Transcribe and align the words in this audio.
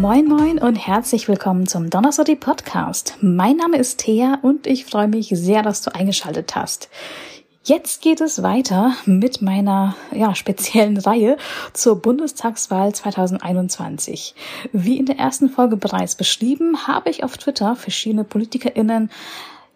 Moin 0.00 0.26
Moin 0.26 0.58
und 0.58 0.76
herzlich 0.76 1.26
willkommen 1.26 1.66
zum 1.66 1.88
Donnerstag 1.88 2.38
Podcast. 2.38 3.16
Mein 3.22 3.56
Name 3.56 3.78
ist 3.78 4.00
Thea 4.00 4.38
und 4.42 4.66
ich 4.66 4.84
freue 4.84 5.08
mich 5.08 5.28
sehr, 5.32 5.62
dass 5.62 5.80
du 5.80 5.94
eingeschaltet 5.94 6.54
hast. 6.54 6.90
Jetzt 7.64 8.02
geht 8.02 8.20
es 8.20 8.42
weiter 8.42 8.94
mit 9.06 9.40
meiner 9.40 9.96
ja, 10.12 10.34
speziellen 10.34 10.96
Reihe 10.98 11.38
zur 11.72 12.02
Bundestagswahl 12.02 12.94
2021. 12.94 14.34
Wie 14.70 14.98
in 14.98 15.06
der 15.06 15.18
ersten 15.18 15.48
Folge 15.48 15.78
bereits 15.78 16.14
beschrieben, 16.14 16.86
habe 16.86 17.08
ich 17.08 17.24
auf 17.24 17.38
Twitter 17.38 17.74
verschiedene 17.74 18.24
PolitikerInnen 18.24 19.10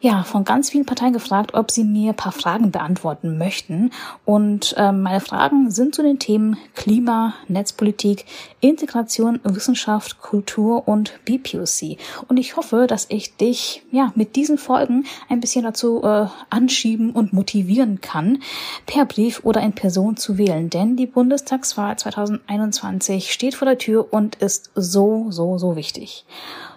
ja, 0.03 0.23
von 0.23 0.45
ganz 0.45 0.71
vielen 0.71 0.87
Parteien 0.87 1.13
gefragt, 1.13 1.53
ob 1.53 1.71
sie 1.71 1.85
mir 1.85 2.13
ein 2.13 2.17
paar 2.17 2.33
Fragen 2.33 2.71
beantworten 2.71 3.37
möchten. 3.37 3.91
Und 4.25 4.75
ähm, 4.79 5.03
meine 5.03 5.21
Fragen 5.21 5.71
sind 5.71 5.95
zu 5.95 6.03
den 6.03 6.19
Themen 6.19 6.57
Klima, 6.75 7.35
Netzpolitik, 7.49 8.25
Integration, 8.61 9.41
Wissenschaft, 9.45 10.23
Kultur 10.23 10.89
und 10.89 11.21
BPOC. 11.27 11.99
Und 12.29 12.39
ich 12.39 12.57
hoffe, 12.57 12.87
dass 12.87 13.07
ich 13.11 13.37
dich 13.37 13.83
ja 13.91 14.11
mit 14.15 14.37
diesen 14.37 14.57
Folgen 14.57 15.05
ein 15.29 15.41
bisschen 15.41 15.65
dazu 15.65 16.03
äh, 16.03 16.29
anschieben 16.49 17.11
und 17.11 17.35
motivieren 17.35 18.01
kann, 18.01 18.43
per 18.87 19.05
Brief 19.05 19.41
oder 19.45 19.61
in 19.61 19.75
Person 19.75 20.17
zu 20.17 20.39
wählen. 20.39 20.71
Denn 20.71 20.97
die 20.97 21.07
Bundestagswahl 21.07 21.99
2021 21.99 23.31
steht 23.31 23.55
vor 23.55 23.67
der 23.67 23.77
Tür 23.77 24.11
und 24.11 24.37
ist 24.37 24.71
so, 24.75 25.27
so, 25.29 25.59
so 25.59 25.77
wichtig. 25.77 26.25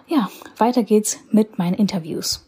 Ja, 0.06 0.28
weiter 0.58 0.82
geht's 0.82 1.16
mit 1.30 1.58
meinen 1.58 1.74
Interviews. 1.74 2.43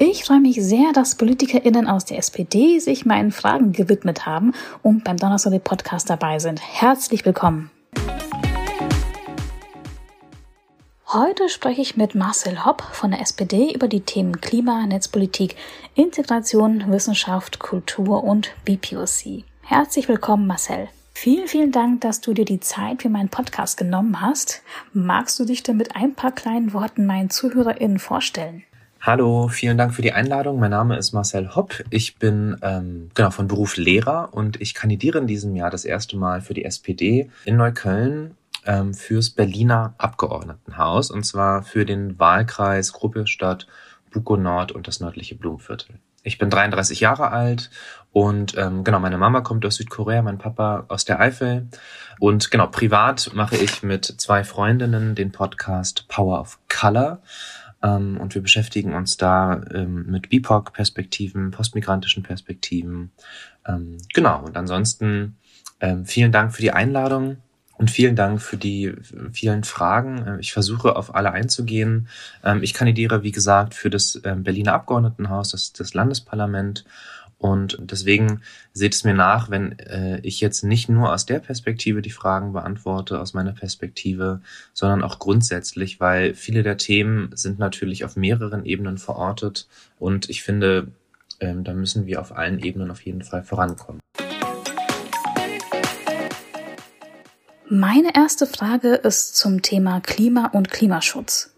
Ich 0.00 0.24
freue 0.24 0.40
mich 0.40 0.62
sehr, 0.62 0.92
dass 0.92 1.16
PolitikerInnen 1.16 1.86
aus 1.86 2.04
der 2.04 2.18
SPD 2.18 2.78
sich 2.78 3.04
meinen 3.04 3.32
Fragen 3.32 3.72
gewidmet 3.72 4.26
haben 4.26 4.52
und 4.82 5.02
beim 5.02 5.16
Donnerstag 5.16 5.64
Podcast 5.64 6.08
dabei 6.08 6.38
sind. 6.38 6.60
Herzlich 6.60 7.24
willkommen. 7.24 7.70
Heute 11.10 11.48
spreche 11.48 11.80
ich 11.80 11.96
mit 11.96 12.14
Marcel 12.14 12.66
Hopp 12.66 12.82
von 12.82 13.12
der 13.12 13.20
SPD 13.20 13.72
über 13.72 13.88
die 13.88 14.02
Themen 14.02 14.40
Klima, 14.40 14.86
Netzpolitik, 14.86 15.56
Integration, 15.94 16.84
Wissenschaft, 16.92 17.58
Kultur 17.58 18.22
und 18.22 18.50
BPOC. 18.66 19.44
Herzlich 19.62 20.08
willkommen, 20.08 20.46
Marcel. 20.46 20.88
Vielen, 21.20 21.48
vielen 21.48 21.72
Dank, 21.72 22.02
dass 22.02 22.20
du 22.20 22.32
dir 22.32 22.44
die 22.44 22.60
Zeit 22.60 23.02
für 23.02 23.08
meinen 23.08 23.28
Podcast 23.28 23.76
genommen 23.76 24.20
hast. 24.20 24.62
Magst 24.92 25.36
du 25.40 25.44
dich 25.44 25.64
denn 25.64 25.76
mit 25.76 25.96
ein 25.96 26.14
paar 26.14 26.30
kleinen 26.30 26.72
Worten 26.72 27.06
meinen 27.06 27.28
ZuhörerInnen 27.28 27.98
vorstellen? 27.98 28.62
Hallo, 29.00 29.48
vielen 29.48 29.76
Dank 29.76 29.94
für 29.94 30.02
die 30.02 30.12
Einladung. 30.12 30.60
Mein 30.60 30.70
Name 30.70 30.96
ist 30.96 31.12
Marcel 31.12 31.56
Hopp. 31.56 31.82
Ich 31.90 32.18
bin 32.20 32.56
ähm, 32.62 33.10
genau 33.14 33.32
von 33.32 33.48
Beruf 33.48 33.76
Lehrer 33.76 34.28
und 34.30 34.60
ich 34.60 34.74
kandidiere 34.74 35.18
in 35.18 35.26
diesem 35.26 35.56
Jahr 35.56 35.70
das 35.70 35.84
erste 35.84 36.16
Mal 36.16 36.40
für 36.40 36.54
die 36.54 36.64
SPD 36.64 37.28
in 37.44 37.56
Neukölln 37.56 38.36
ähm, 38.64 38.94
fürs 38.94 39.30
Berliner 39.30 39.94
Abgeordnetenhaus 39.98 41.10
und 41.10 41.26
zwar 41.26 41.64
für 41.64 41.84
den 41.84 42.16
Wahlkreis 42.20 42.92
Gruppestadt, 42.92 43.66
Buko 44.12 44.36
Nord 44.36 44.70
und 44.70 44.86
das 44.86 45.00
nördliche 45.00 45.34
Blumenviertel. 45.34 45.98
Ich 46.22 46.38
bin 46.38 46.50
33 46.50 47.00
Jahre 47.00 47.30
alt 47.30 47.70
und 48.12 48.56
ähm, 48.56 48.84
genau, 48.84 49.00
meine 49.00 49.18
Mama 49.18 49.42
kommt 49.42 49.64
aus 49.66 49.76
Südkorea, 49.76 50.22
mein 50.22 50.38
Papa 50.38 50.86
aus 50.88 51.04
der 51.04 51.20
Eifel. 51.20 51.68
Und 52.18 52.50
genau, 52.50 52.66
privat 52.66 53.30
mache 53.34 53.56
ich 53.56 53.82
mit 53.82 54.04
zwei 54.04 54.44
Freundinnen 54.44 55.14
den 55.14 55.30
Podcast 55.30 56.06
Power 56.08 56.40
of 56.40 56.58
Color. 56.68 57.20
Ähm, 57.82 58.18
und 58.18 58.34
wir 58.34 58.42
beschäftigen 58.42 58.94
uns 58.94 59.16
da 59.18 59.60
ähm, 59.72 60.06
mit 60.06 60.30
BIPOC-Perspektiven, 60.30 61.50
postmigrantischen 61.50 62.22
Perspektiven. 62.22 63.12
Ähm, 63.66 63.98
genau, 64.14 64.42
und 64.44 64.56
ansonsten 64.56 65.36
ähm, 65.80 66.04
vielen 66.04 66.32
Dank 66.32 66.52
für 66.52 66.62
die 66.62 66.72
Einladung 66.72 67.36
und 67.76 67.90
vielen 67.90 68.16
Dank 68.16 68.42
für 68.42 68.56
die 68.56 68.94
vielen 69.32 69.62
Fragen. 69.62 70.26
Äh, 70.26 70.40
ich 70.40 70.52
versuche 70.52 70.96
auf 70.96 71.14
alle 71.14 71.30
einzugehen. 71.30 72.08
Ähm, 72.42 72.62
ich 72.62 72.74
kandidiere, 72.74 73.22
wie 73.22 73.32
gesagt, 73.32 73.74
für 73.74 73.90
das 73.90 74.20
ähm, 74.24 74.42
Berliner 74.42 74.74
Abgeordnetenhaus, 74.74 75.50
das, 75.50 75.72
das 75.72 75.94
Landesparlament 75.94 76.84
und 77.38 77.78
deswegen 77.80 78.42
seht 78.72 78.94
es 78.94 79.04
mir 79.04 79.14
nach, 79.14 79.48
wenn 79.48 79.78
äh, 79.78 80.18
ich 80.20 80.40
jetzt 80.40 80.64
nicht 80.64 80.88
nur 80.88 81.12
aus 81.12 81.24
der 81.24 81.38
Perspektive 81.38 82.02
die 82.02 82.10
Fragen 82.10 82.52
beantworte, 82.52 83.20
aus 83.20 83.32
meiner 83.32 83.52
Perspektive, 83.52 84.40
sondern 84.74 85.04
auch 85.04 85.20
grundsätzlich, 85.20 86.00
weil 86.00 86.34
viele 86.34 86.64
der 86.64 86.76
Themen 86.76 87.30
sind 87.34 87.60
natürlich 87.60 88.04
auf 88.04 88.16
mehreren 88.16 88.64
Ebenen 88.64 88.98
verortet 88.98 89.68
und 89.98 90.28
ich 90.28 90.42
finde, 90.42 90.88
ähm, 91.38 91.62
da 91.62 91.74
müssen 91.74 92.06
wir 92.06 92.20
auf 92.20 92.36
allen 92.36 92.58
Ebenen 92.58 92.90
auf 92.90 93.02
jeden 93.02 93.22
Fall 93.22 93.44
vorankommen. 93.44 94.00
Meine 97.70 98.16
erste 98.16 98.46
Frage 98.46 98.94
ist 98.94 99.36
zum 99.36 99.62
Thema 99.62 100.00
Klima 100.00 100.46
und 100.54 100.70
Klimaschutz. 100.70 101.54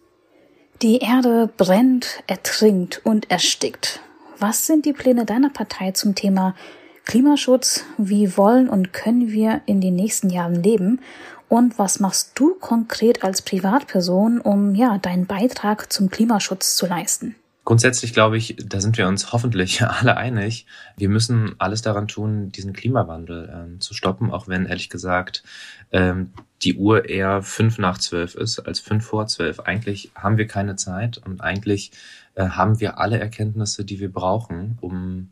Die 0.83 0.99
Erde 0.99 1.49
brennt, 1.57 2.23
ertrinkt 2.27 3.01
und 3.05 3.31
erstickt. 3.31 4.01
Was 4.43 4.65
sind 4.65 4.87
die 4.87 4.95
Pläne 4.95 5.27
deiner 5.27 5.51
Partei 5.51 5.91
zum 5.91 6.15
Thema 6.15 6.55
Klimaschutz? 7.05 7.85
Wie 7.99 8.39
wollen 8.39 8.71
und 8.71 8.95
können 8.95 9.31
wir 9.31 9.61
in 9.67 9.83
den 9.83 9.95
nächsten 9.95 10.31
Jahren 10.31 10.55
leben? 10.55 11.01
Und 11.51 11.79
was 11.79 12.01
machst 12.01 12.33
du 12.37 12.55
konkret 12.55 13.23
als 13.23 13.43
Privatperson, 13.43 14.41
um 14.41 14.75
ja 14.75 14.97
deinen 14.97 15.27
Beitrag 15.27 15.93
zum 15.93 16.09
Klimaschutz 16.09 16.75
zu 16.75 16.87
leisten? 16.87 17.35
Grundsätzlich 17.67 18.15
glaube 18.15 18.39
ich, 18.39 18.57
da 18.65 18.81
sind 18.81 18.97
wir 18.97 19.09
uns 19.09 19.31
hoffentlich 19.31 19.83
alle 19.87 20.17
einig. 20.17 20.65
Wir 20.97 21.11
müssen 21.11 21.55
alles 21.59 21.83
daran 21.83 22.09
tun, 22.09 22.51
diesen 22.51 22.73
Klimawandel 22.73 23.53
ähm, 23.55 23.81
zu 23.83 23.93
stoppen, 23.93 24.31
auch 24.31 24.49
wenn 24.49 24.65
ehrlich 24.65 24.89
gesagt 24.89 25.43
ähm, 25.93 26.33
die 26.63 26.77
Uhr 26.77 27.11
eher 27.11 27.43
fünf 27.43 27.77
nach 27.77 27.99
zwölf 27.99 28.35
ist 28.35 28.61
als 28.61 28.81
fünf 28.81 29.05
vor 29.05 29.27
zwölf. 29.27 29.61
Eigentlich 29.61 30.11
haben 30.15 30.39
wir 30.39 30.47
keine 30.47 30.77
Zeit 30.77 31.19
und 31.19 31.43
eigentlich 31.43 31.93
äh, 32.35 32.49
haben 32.49 32.81
wir 32.81 32.99
alle 32.99 33.19
Erkenntnisse, 33.19 33.85
die 33.85 34.01
wir 34.01 34.13
brauchen, 34.13 34.79
um 34.81 35.31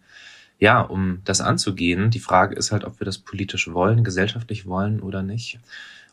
ja, 0.58 0.80
um 0.80 1.20
das 1.24 1.40
anzugehen. 1.40 2.10
Die 2.10 2.18
Frage 2.18 2.56
ist 2.56 2.72
halt, 2.72 2.84
ob 2.84 3.00
wir 3.00 3.04
das 3.04 3.18
politisch 3.18 3.72
wollen, 3.72 4.02
gesellschaftlich 4.02 4.66
wollen 4.66 5.00
oder 5.00 5.22
nicht. 5.22 5.60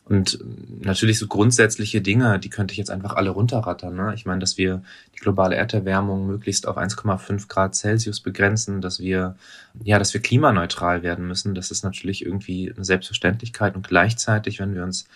Und 0.04 0.38
natürlich 0.82 1.18
so 1.18 1.26
grundsätzliche 1.26 2.00
Dinge, 2.00 2.38
die 2.38 2.48
könnte 2.48 2.70
ich 2.70 2.78
jetzt 2.78 2.92
einfach 2.92 3.14
alle 3.14 3.30
runterrattern. 3.30 3.96
Ne? 3.96 4.12
Ich 4.14 4.24
meine, 4.24 4.38
dass 4.38 4.56
wir 4.56 4.84
die 5.16 5.18
globale 5.18 5.56
Erderwärmung 5.56 6.28
möglichst 6.28 6.68
auf 6.68 6.78
1,5 6.78 7.48
Grad 7.48 7.74
Celsius 7.74 8.20
begrenzen, 8.20 8.80
dass 8.80 9.00
wir, 9.00 9.34
ja, 9.82 9.98
dass 9.98 10.14
wir 10.14 10.22
klimaneutral 10.22 11.02
werden 11.02 11.26
müssen. 11.26 11.56
Das 11.56 11.72
ist 11.72 11.82
natürlich 11.82 12.24
irgendwie 12.24 12.72
eine 12.72 12.84
Selbstverständlichkeit. 12.84 13.74
Und 13.74 13.88
gleichzeitig, 13.88 14.60
wenn 14.60 14.76
wir 14.76 14.84
uns, 14.84 15.08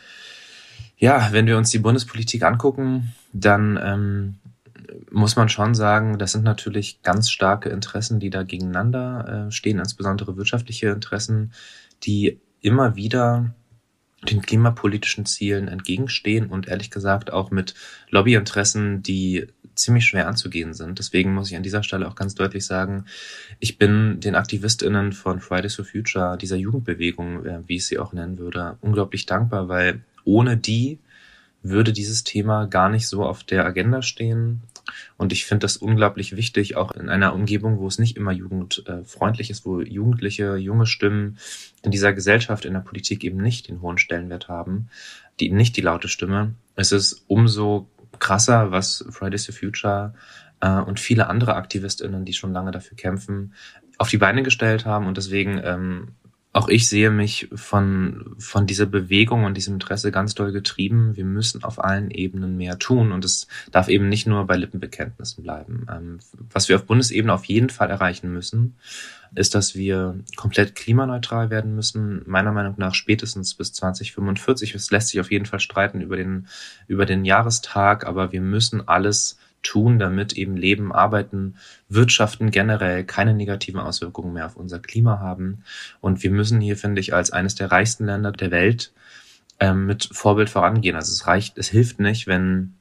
ja, 0.98 1.28
wenn 1.30 1.46
wir 1.46 1.56
uns 1.56 1.70
die 1.70 1.78
Bundespolitik 1.78 2.42
angucken, 2.42 3.12
dann 3.32 3.78
ähm, 3.80 4.38
muss 5.10 5.36
man 5.36 5.48
schon 5.48 5.74
sagen, 5.74 6.18
das 6.18 6.32
sind 6.32 6.44
natürlich 6.44 7.02
ganz 7.02 7.30
starke 7.30 7.68
Interessen, 7.68 8.20
die 8.20 8.30
da 8.30 8.42
gegeneinander 8.42 9.46
äh, 9.48 9.52
stehen, 9.52 9.78
insbesondere 9.78 10.36
wirtschaftliche 10.36 10.88
Interessen, 10.88 11.52
die 12.02 12.40
immer 12.60 12.96
wieder 12.96 13.54
den 14.28 14.42
klimapolitischen 14.42 15.24
Zielen 15.24 15.68
entgegenstehen 15.68 16.46
und 16.46 16.68
ehrlich 16.68 16.90
gesagt 16.90 17.32
auch 17.32 17.50
mit 17.50 17.74
Lobbyinteressen, 18.10 19.02
die 19.02 19.46
ziemlich 19.74 20.04
schwer 20.04 20.28
anzugehen 20.28 20.74
sind. 20.74 20.98
Deswegen 20.98 21.32
muss 21.32 21.50
ich 21.50 21.56
an 21.56 21.62
dieser 21.62 21.82
Stelle 21.82 22.06
auch 22.06 22.14
ganz 22.14 22.34
deutlich 22.34 22.66
sagen, 22.66 23.06
ich 23.60 23.78
bin 23.78 24.20
den 24.20 24.34
AktivistInnen 24.34 25.12
von 25.12 25.40
Fridays 25.40 25.76
for 25.76 25.86
Future, 25.86 26.36
dieser 26.36 26.56
Jugendbewegung, 26.56 27.46
äh, 27.46 27.60
wie 27.66 27.76
ich 27.76 27.86
sie 27.86 27.98
auch 27.98 28.12
nennen 28.12 28.38
würde, 28.38 28.76
unglaublich 28.82 29.26
dankbar, 29.26 29.68
weil 29.68 30.02
ohne 30.24 30.56
die 30.56 30.98
würde 31.62 31.92
dieses 31.92 32.24
Thema 32.24 32.66
gar 32.66 32.88
nicht 32.88 33.06
so 33.06 33.24
auf 33.24 33.44
der 33.44 33.64
Agenda 33.66 34.02
stehen. 34.02 34.62
Und 35.16 35.32
ich 35.32 35.44
finde 35.44 35.64
das 35.64 35.76
unglaublich 35.76 36.36
wichtig, 36.36 36.76
auch 36.76 36.92
in 36.92 37.08
einer 37.08 37.34
Umgebung, 37.34 37.78
wo 37.78 37.86
es 37.86 37.98
nicht 37.98 38.16
immer 38.16 38.32
jugendfreundlich 38.32 39.50
ist, 39.50 39.64
wo 39.64 39.80
Jugendliche, 39.80 40.56
junge 40.56 40.86
Stimmen 40.86 41.38
in 41.82 41.90
dieser 41.90 42.12
Gesellschaft, 42.12 42.64
in 42.64 42.74
der 42.74 42.80
Politik 42.80 43.24
eben 43.24 43.38
nicht 43.38 43.68
den 43.68 43.80
hohen 43.80 43.98
Stellenwert 43.98 44.48
haben, 44.48 44.88
die 45.38 45.50
nicht 45.50 45.76
die 45.76 45.82
laute 45.82 46.08
Stimme. 46.08 46.54
Es 46.76 46.92
ist 46.92 47.24
umso 47.26 47.88
krasser, 48.18 48.70
was 48.70 49.04
Fridays 49.10 49.46
for 49.46 49.54
Future 49.54 50.14
äh, 50.60 50.80
und 50.80 51.00
viele 51.00 51.28
andere 51.28 51.56
AktivistInnen, 51.56 52.24
die 52.24 52.32
schon 52.32 52.52
lange 52.52 52.70
dafür 52.70 52.96
kämpfen, 52.96 53.54
auf 53.98 54.08
die 54.08 54.18
Beine 54.18 54.42
gestellt 54.42 54.86
haben. 54.86 55.06
Und 55.06 55.16
deswegen 55.16 55.60
ähm, 55.62 56.08
auch 56.52 56.68
ich 56.68 56.88
sehe 56.88 57.10
mich 57.10 57.48
von, 57.54 58.34
von 58.38 58.66
dieser 58.66 58.86
Bewegung 58.86 59.44
und 59.44 59.56
diesem 59.56 59.74
Interesse 59.74 60.10
ganz 60.10 60.34
doll 60.34 60.50
getrieben. 60.50 61.14
Wir 61.14 61.24
müssen 61.24 61.62
auf 61.62 61.82
allen 61.82 62.10
Ebenen 62.10 62.56
mehr 62.56 62.78
tun 62.78 63.12
und 63.12 63.24
es 63.24 63.46
darf 63.70 63.88
eben 63.88 64.08
nicht 64.08 64.26
nur 64.26 64.46
bei 64.46 64.56
Lippenbekenntnissen 64.56 65.44
bleiben. 65.44 65.86
Ähm, 65.88 66.18
was 66.52 66.68
wir 66.68 66.76
auf 66.76 66.86
Bundesebene 66.86 67.32
auf 67.32 67.44
jeden 67.44 67.70
Fall 67.70 67.88
erreichen 67.88 68.32
müssen, 68.32 68.74
ist, 69.36 69.54
dass 69.54 69.76
wir 69.76 70.18
komplett 70.34 70.74
klimaneutral 70.74 71.50
werden 71.50 71.76
müssen. 71.76 72.22
Meiner 72.26 72.50
Meinung 72.50 72.74
nach 72.78 72.94
spätestens 72.94 73.54
bis 73.54 73.72
2045. 73.72 74.74
Es 74.74 74.90
lässt 74.90 75.08
sich 75.08 75.20
auf 75.20 75.30
jeden 75.30 75.46
Fall 75.46 75.60
streiten 75.60 76.00
über 76.00 76.16
den, 76.16 76.48
über 76.88 77.06
den 77.06 77.24
Jahrestag, 77.24 78.04
aber 78.04 78.32
wir 78.32 78.40
müssen 78.40 78.88
alles 78.88 79.38
tun, 79.62 79.98
damit 79.98 80.32
eben 80.34 80.56
Leben, 80.56 80.92
Arbeiten, 80.92 81.56
Wirtschaften 81.88 82.50
generell 82.50 83.04
keine 83.04 83.34
negativen 83.34 83.80
Auswirkungen 83.80 84.32
mehr 84.32 84.46
auf 84.46 84.56
unser 84.56 84.78
Klima 84.78 85.18
haben. 85.18 85.64
Und 86.00 86.22
wir 86.22 86.30
müssen 86.30 86.60
hier, 86.60 86.76
finde 86.76 87.00
ich, 87.00 87.14
als 87.14 87.30
eines 87.30 87.54
der 87.54 87.70
reichsten 87.70 88.06
Länder 88.06 88.32
der 88.32 88.50
Welt 88.50 88.92
ähm, 89.60 89.86
mit 89.86 90.08
Vorbild 90.12 90.50
vorangehen. 90.50 90.96
Also 90.96 91.12
es 91.12 91.26
reicht, 91.26 91.58
es 91.58 91.68
hilft 91.68 92.00
nicht, 92.00 92.26
wenn 92.26 92.74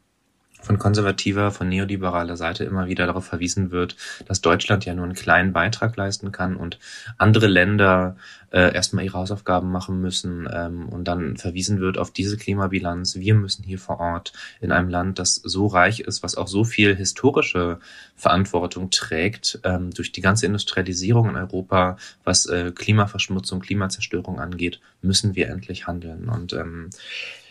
von 0.61 0.77
konservativer, 0.77 1.51
von 1.51 1.69
neoliberaler 1.69 2.35
Seite 2.35 2.65
immer 2.65 2.87
wieder 2.87 3.05
darauf 3.05 3.25
verwiesen 3.25 3.71
wird, 3.71 3.95
dass 4.27 4.41
Deutschland 4.41 4.85
ja 4.85 4.93
nur 4.93 5.05
einen 5.05 5.13
kleinen 5.13 5.53
Beitrag 5.53 5.95
leisten 5.95 6.31
kann 6.31 6.55
und 6.55 6.79
andere 7.17 7.47
Länder 7.47 8.17
äh, 8.51 8.73
erstmal 8.73 9.05
ihre 9.05 9.17
Hausaufgaben 9.17 9.71
machen 9.71 10.01
müssen 10.01 10.47
ähm, 10.51 10.89
und 10.89 11.05
dann 11.05 11.37
verwiesen 11.37 11.79
wird 11.79 11.97
auf 11.97 12.11
diese 12.11 12.37
Klimabilanz. 12.37 13.15
Wir 13.15 13.35
müssen 13.35 13.63
hier 13.63 13.79
vor 13.79 13.99
Ort 13.99 14.33
in 14.61 14.71
einem 14.71 14.89
Land, 14.89 15.19
das 15.19 15.35
so 15.35 15.67
reich 15.67 15.99
ist, 15.99 16.23
was 16.23 16.35
auch 16.35 16.47
so 16.47 16.63
viel 16.63 16.95
historische 16.95 17.79
Verantwortung 18.15 18.89
trägt, 18.89 19.59
ähm, 19.63 19.91
durch 19.91 20.11
die 20.11 20.21
ganze 20.21 20.45
Industrialisierung 20.45 21.29
in 21.29 21.35
Europa, 21.35 21.97
was 22.23 22.45
äh, 22.45 22.71
Klimaverschmutzung, 22.73 23.59
Klimazerstörung 23.59 24.39
angeht, 24.39 24.79
müssen 25.01 25.35
wir 25.35 25.49
endlich 25.49 25.87
handeln. 25.87 26.29
Und 26.29 26.53
ähm, 26.53 26.89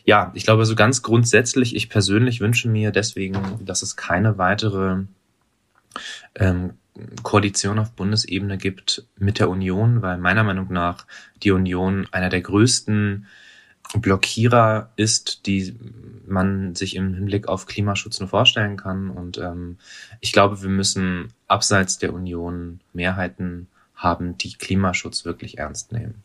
ja, 0.04 0.32
ich 0.34 0.44
glaube, 0.44 0.64
so 0.64 0.74
ganz 0.74 1.02
grundsätzlich, 1.02 1.76
ich 1.76 1.90
persönlich 1.90 2.40
wünsche 2.40 2.68
mir 2.68 2.92
deswegen, 2.92 3.38
dass 3.64 3.82
es 3.82 3.94
keine 3.94 4.38
weitere 4.38 5.04
ähm, 6.34 6.72
Koalition 7.22 7.78
auf 7.78 7.92
Bundesebene 7.92 8.58
gibt 8.58 9.04
mit 9.18 9.38
der 9.38 9.48
Union, 9.48 10.02
weil 10.02 10.18
meiner 10.18 10.44
Meinung 10.44 10.72
nach 10.72 11.06
die 11.42 11.50
Union 11.50 12.06
einer 12.10 12.28
der 12.28 12.40
größten 12.40 13.26
Blockierer 13.94 14.90
ist, 14.96 15.46
die 15.46 15.74
man 16.26 16.74
sich 16.74 16.94
im 16.94 17.14
Hinblick 17.14 17.48
auf 17.48 17.66
Klimaschutz 17.66 18.20
nur 18.20 18.28
vorstellen 18.28 18.76
kann. 18.76 19.10
Und 19.10 19.38
ähm, 19.38 19.78
ich 20.20 20.32
glaube, 20.32 20.62
wir 20.62 20.68
müssen 20.68 21.32
abseits 21.46 21.98
der 21.98 22.12
Union 22.12 22.80
Mehrheiten 22.92 23.68
haben, 23.94 24.36
die 24.36 24.52
Klimaschutz 24.52 25.24
wirklich 25.24 25.58
ernst 25.58 25.92
nehmen. 25.92 26.22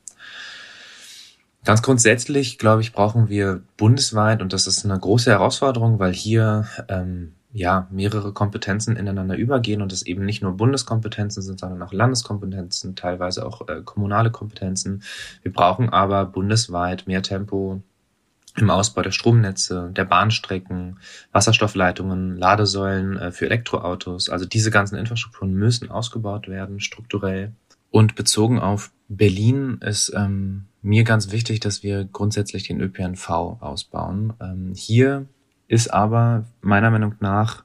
Ganz 1.63 1.81
grundsätzlich, 1.81 2.57
glaube 2.57 2.81
ich, 2.81 2.91
brauchen 2.91 3.29
wir 3.29 3.63
bundesweit, 3.77 4.41
und 4.41 4.51
das 4.51 4.67
ist 4.67 4.83
eine 4.83 4.99
große 4.99 5.31
Herausforderung, 5.31 5.97
weil 5.97 6.11
hier 6.11 6.67
ähm, 6.89 7.33
ja 7.53 7.87
mehrere 7.91 8.33
Kompetenzen 8.33 8.95
ineinander 8.95 9.37
übergehen 9.37 9.81
und 9.81 9.93
es 9.93 10.01
eben 10.03 10.25
nicht 10.25 10.41
nur 10.41 10.57
Bundeskompetenzen 10.57 11.43
sind, 11.43 11.59
sondern 11.59 11.81
auch 11.83 11.93
Landeskompetenzen, 11.93 12.95
teilweise 12.95 13.45
auch 13.45 13.67
äh, 13.69 13.81
kommunale 13.85 14.31
Kompetenzen. 14.31 15.03
Wir 15.43 15.53
brauchen 15.53 15.89
aber 15.89 16.25
bundesweit 16.25 17.05
mehr 17.05 17.21
Tempo 17.21 17.81
im 18.55 18.69
Ausbau 18.69 19.01
der 19.01 19.11
Stromnetze, 19.11 19.91
der 19.95 20.05
Bahnstrecken, 20.05 20.99
Wasserstoffleitungen, 21.31 22.37
Ladesäulen 22.37 23.17
äh, 23.17 23.31
für 23.31 23.45
Elektroautos. 23.45 24.29
Also 24.29 24.45
diese 24.45 24.71
ganzen 24.71 24.97
Infrastrukturen 24.97 25.53
müssen 25.53 25.89
ausgebaut 25.89 26.47
werden, 26.47 26.79
strukturell. 26.79 27.53
Und 27.91 28.15
bezogen 28.15 28.59
auf 28.59 28.91
Berlin 29.07 29.77
ist 29.81 30.11
ähm, 30.15 30.65
mir 30.81 31.03
ganz 31.03 31.31
wichtig, 31.31 31.59
dass 31.59 31.83
wir 31.83 32.05
grundsätzlich 32.05 32.67
den 32.67 32.81
ÖPNV 32.81 33.29
ausbauen. 33.29 34.33
Ähm, 34.41 34.73
hier 34.75 35.27
ist 35.73 35.87
aber 35.87 36.45
meiner 36.61 36.91
Meinung 36.91 37.15
nach 37.19 37.63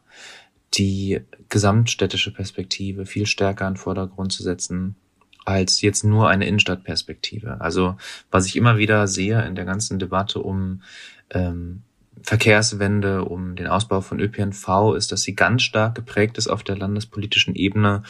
die 0.74 1.20
gesamtstädtische 1.50 2.32
Perspektive 2.32 3.04
viel 3.04 3.26
stärker 3.26 3.68
in 3.68 3.74
den 3.74 3.78
Vordergrund 3.78 4.32
zu 4.32 4.42
setzen 4.42 4.96
als 5.44 5.82
jetzt 5.82 6.04
nur 6.04 6.28
eine 6.28 6.46
Innenstadtperspektive. 6.46 7.60
Also 7.60 7.96
was 8.30 8.46
ich 8.46 8.56
immer 8.56 8.78
wieder 8.78 9.06
sehe 9.08 9.46
in 9.46 9.54
der 9.54 9.66
ganzen 9.66 9.98
Debatte 9.98 10.40
um 10.40 10.82
ähm, 11.30 11.82
Verkehrswende, 12.22 13.24
um 13.24 13.56
den 13.56 13.66
Ausbau 13.66 14.00
von 14.00 14.20
ÖPNV, 14.20 14.94
ist, 14.96 15.12
dass 15.12 15.22
sie 15.22 15.34
ganz 15.34 15.62
stark 15.62 15.94
geprägt 15.94 16.38
ist 16.38 16.48
auf 16.48 16.62
der 16.62 16.78
landespolitischen 16.78 17.54
Ebene 17.54 18.04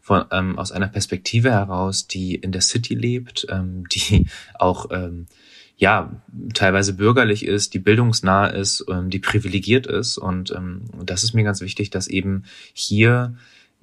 von, 0.00 0.24
ähm, 0.32 0.58
aus 0.58 0.72
einer 0.72 0.88
Perspektive 0.88 1.50
heraus, 1.50 2.06
die 2.06 2.36
in 2.36 2.52
der 2.52 2.62
City 2.62 2.94
lebt, 2.94 3.46
ähm, 3.50 3.84
die 3.88 4.28
auch 4.54 4.86
ähm, 4.90 5.26
ja 5.82 6.12
teilweise 6.54 6.94
bürgerlich 6.94 7.44
ist, 7.44 7.74
die 7.74 7.80
bildungsnah 7.80 8.46
ist, 8.46 8.84
ähm, 8.88 9.10
die 9.10 9.18
privilegiert 9.18 9.88
ist. 9.88 10.16
Und 10.16 10.52
ähm, 10.52 10.82
das 11.04 11.24
ist 11.24 11.34
mir 11.34 11.42
ganz 11.42 11.60
wichtig, 11.60 11.90
dass 11.90 12.06
eben 12.06 12.44
hier 12.72 13.34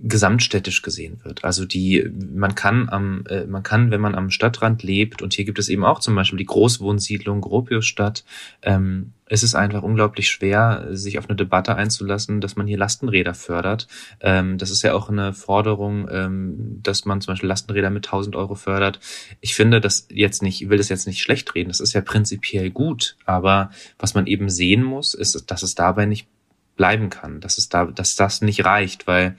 gesamtstädtisch 0.02 0.82
gesehen 0.82 1.20
wird. 1.24 1.44
Also 1.44 1.66
die, 1.66 2.10
man 2.34 2.56
kann 2.56 2.88
am, 2.90 3.26
äh, 3.28 3.46
man 3.46 3.64
kann, 3.64 3.92
wenn 3.92 4.00
man 4.00 4.16
am 4.16 4.30
Stadtrand 4.30 4.82
lebt, 4.82 5.22
und 5.22 5.34
hier 5.34 5.46
gibt 5.46 5.60
es 5.60 5.68
eben 5.68 5.84
auch 5.84 6.00
zum 6.00 6.16
Beispiel 6.16 6.38
die 6.38 6.46
Großwohnsiedlung 6.46 7.42
Gropiusstadt, 7.42 8.24
ähm, 8.62 9.12
es 9.26 9.44
ist 9.44 9.56
einfach 9.56 9.84
unglaublich 9.84 10.30
schwer, 10.30 10.88
sich 10.92 11.20
auf 11.20 11.30
eine 11.30 11.36
Debatte 11.36 11.76
einzulassen, 11.76 12.42
dass 12.42 12.56
man 12.56 12.66
hier 12.66 12.78
Lastenräder 12.78 13.36
fördert. 13.36 13.88
Ähm, 14.22 14.58
das 14.58 14.72
ist 14.72 14.82
ja 14.82 14.94
auch 14.94 15.10
eine 15.10 15.34
Forderung, 15.34 16.08
ähm, 16.12 16.80
dass 16.82 17.06
man 17.06 17.22
zum 17.22 17.34
Beispiel 17.34 17.50
Lastenräder 17.50 17.92
mit 17.92 18.08
1000 18.08 18.36
Euro 18.36 18.56
fördert. 18.56 19.00
Ich 19.40 19.54
finde 19.54 19.82
das 19.82 20.08
jetzt 20.10 20.42
nicht, 20.42 20.64
ich 20.64 20.70
will 20.70 20.80
das 20.80 20.90
jetzt 20.90 21.06
nicht 21.06 21.22
schlecht 21.22 21.54
reden. 21.54 21.70
Das 21.70 21.80
ist 21.80 21.94
ja 21.94 22.02
prinzipiell 22.02 22.72
gut. 22.72 23.18
Aber 23.26 23.70
was 24.00 24.16
man 24.16 24.26
eben 24.26 24.50
sehen 24.50 24.84
muss, 24.84 25.14
ist, 25.14 25.52
dass 25.52 25.62
es 25.62 25.76
dabei 25.76 26.06
nicht 26.06 26.28
bleiben 26.76 27.10
kann, 27.10 27.40
dass 27.40 27.58
es 27.58 27.70
da, 27.70 27.86
dass 27.86 28.16
das 28.16 28.42
nicht 28.42 28.66
reicht, 28.66 29.06
weil 29.06 29.36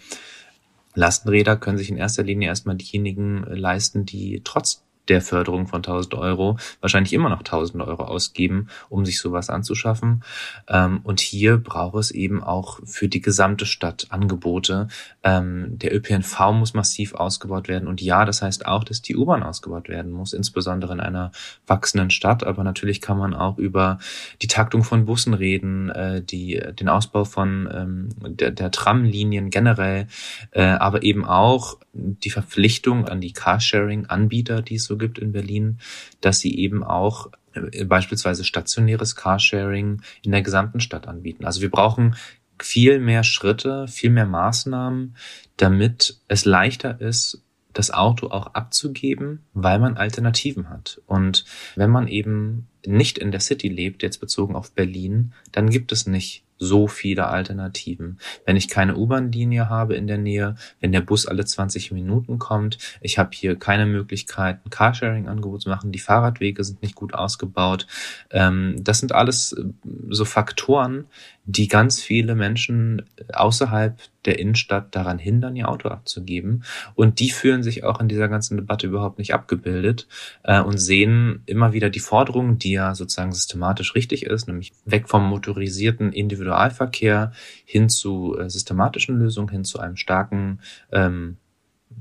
Lastenräder 0.95 1.57
können 1.57 1.79
sich 1.79 1.91
in 1.91 1.97
erster 1.97 2.23
Linie 2.23 2.49
erstmal 2.49 2.77
diejenigen 2.77 3.45
äh, 3.45 3.55
leisten, 3.55 4.05
die 4.05 4.43
trotz 4.45 4.83
der 5.11 5.21
Förderung 5.21 5.67
von 5.67 5.79
1000 5.79 6.15
Euro 6.15 6.57
wahrscheinlich 6.81 7.13
immer 7.13 7.29
noch 7.29 7.41
1000 7.41 7.83
Euro 7.83 8.05
ausgeben, 8.05 8.69
um 8.89 9.05
sich 9.05 9.21
sowas 9.21 9.51
anzuschaffen. 9.51 10.23
Ähm, 10.69 11.01
und 11.03 11.21
hier 11.21 11.59
braucht 11.59 11.99
es 11.99 12.11
eben 12.11 12.43
auch 12.43 12.81
für 12.85 13.09
die 13.09 13.21
gesamte 13.21 13.67
Stadt 13.67 14.07
Angebote. 14.11 14.89
Ähm, 15.23 15.79
der 15.79 15.95
ÖPNV 15.95 16.53
muss 16.53 16.75
massiv 16.75 17.15
ausgebaut 17.15 17.69
werden. 17.69 17.89
Und 17.89 18.01
ja, 18.01 18.25
das 18.25 18.41
heißt 18.41 18.67
auch, 18.67 18.85
dass 18.85 19.03
die 19.03 19.17
U-Bahn 19.17 19.43
ausgebaut 19.43 19.89
werden 19.89 20.13
muss, 20.13 20.33
insbesondere 20.33 20.93
in 20.93 21.01
einer 21.01 21.33
wachsenden 21.67 22.11
Stadt. 22.11 22.45
Aber 22.45 22.63
natürlich 22.63 23.01
kann 23.01 23.19
man 23.19 23.35
auch 23.35 23.59
über 23.59 23.99
die 24.43 24.47
Taktung 24.47 24.85
von 24.85 25.05
Bussen 25.05 25.35
reden, 25.35 25.91
äh, 25.91 26.23
die, 26.23 26.63
den 26.79 26.89
Ausbau 26.89 27.25
von 27.25 27.69
ähm, 27.73 28.09
der, 28.37 28.53
der 28.53 28.71
Tramlinien 28.71 29.51
generell, 29.51 30.07
äh, 30.53 30.63
aber 30.63 31.03
eben 31.03 31.25
auch 31.25 31.79
die 31.93 32.31
Verpflichtung 32.31 33.07
an 33.07 33.21
die 33.21 33.33
Carsharing-Anbieter, 33.33 34.63
die 34.63 34.77
es 34.77 34.85
so 34.85 34.97
gibt 34.97 35.19
in 35.19 35.33
Berlin, 35.33 35.79
dass 36.21 36.41
sie 36.41 36.57
eben 36.59 36.85
auch 36.85 37.31
äh, 37.53 37.85
beispielsweise 37.85 38.45
stationäres 38.45 39.17
Carsharing 39.17 40.03
in 40.23 40.33
der 40.33 40.43
gesamten 40.43 40.81
Stadt 40.81 41.09
anbieten. 41.09 41.45
Also 41.45 41.61
wir 41.61 41.71
brauchen 41.71 42.17
viel 42.63 43.01
mehr 43.01 43.25
Schritte, 43.25 43.89
viel 43.89 44.11
mehr 44.11 44.27
Maßnahmen, 44.27 45.17
damit 45.57 46.21
es 46.29 46.45
leichter 46.45 47.01
ist, 47.01 47.43
das 47.73 47.91
Auto 47.91 48.29
auch 48.29 48.49
abzugeben, 48.49 49.45
weil 49.53 49.79
man 49.79 49.97
Alternativen 49.97 50.69
hat. 50.69 51.01
Und 51.07 51.45
wenn 51.77 51.91
man 51.91 52.09
eben 52.09 52.69
nicht 52.85 53.19
in 53.19 53.31
der 53.31 53.41
City 53.41 53.69
lebt, 53.69 54.03
jetzt 54.03 54.19
bezogen 54.19 54.57
auf 54.57 54.73
Berlin, 54.73 55.33
dann 55.53 55.71
gibt 55.71 55.93
es 55.93 56.07
nicht 56.07 56.45
so 56.61 56.87
viele 56.87 57.27
Alternativen. 57.29 58.21
Wenn 58.45 58.55
ich 58.55 58.69
keine 58.69 58.97
U-Bahn-Linie 58.97 59.69
habe 59.69 59.97
in 59.97 60.07
der 60.07 60.19
Nähe, 60.19 60.55
wenn 60.79 60.93
der 60.93 61.01
Bus 61.01 61.27
alle 61.27 61.45
20 61.45 61.91
Minuten 61.91 62.39
kommt, 62.39 62.79
ich 63.01 63.19
habe 63.19 63.31
hier 63.33 63.57
keine 63.57 63.87
Möglichkeit, 63.87 64.61
ein 64.65 64.71
Carsharing-Angebot 64.71 65.63
zu 65.63 65.71
machen, 65.71 65.91
die 65.91 65.99
Fahrradwege 65.99 66.63
sind 66.63 66.83
nicht 66.83 66.95
gut 66.95 67.15
ausgebaut. 67.15 67.87
Ähm, 68.31 68.77
das 68.79 68.99
sind 69.01 69.13
alles 69.13 69.53
äh, 69.53 69.65
so 70.11 70.25
Faktoren, 70.25 71.07
die 71.53 71.69
ganz 71.69 72.01
viele 72.01 72.35
Menschen 72.35 73.03
außerhalb 73.33 73.99
der 74.25 74.39
Innenstadt 74.39 74.95
daran 74.95 75.19
hindern, 75.19 75.57
ihr 75.57 75.69
Auto 75.69 75.89
abzugeben. 75.89 76.65
Und 76.95 77.19
die 77.21 77.31
fühlen 77.31 77.63
sich 77.63 77.85
auch 77.85 78.01
in 78.01 78.09
dieser 78.09 78.29
ganzen 78.29 78.57
Debatte 78.57 78.87
überhaupt 78.87 79.19
nicht 79.19 79.35
abgebildet 79.35 80.07
äh, 80.45 80.61
und 80.61 80.79
sehen 80.79 81.43
immer 81.47 81.73
wieder 81.73 81.91
die 81.91 82.01
Forderungen, 82.01 82.59
die 82.59 82.73
ja 82.73 82.95
sozusagen 82.95 83.33
systematisch 83.33 83.95
richtig 83.95 84.27
ist, 84.27 84.47
nämlich 84.47 84.73
weg 84.85 85.09
vom 85.09 85.29
motorisierten 85.29 86.13
Individualverkehr 86.13 87.33
hin 87.65 87.89
zu 87.89 88.37
äh, 88.39 88.49
systematischen 88.49 89.19
Lösungen, 89.19 89.49
hin 89.49 89.65
zu 89.65 89.81
einem 89.81 89.97
starken 89.97 90.61
ähm, 90.93 91.39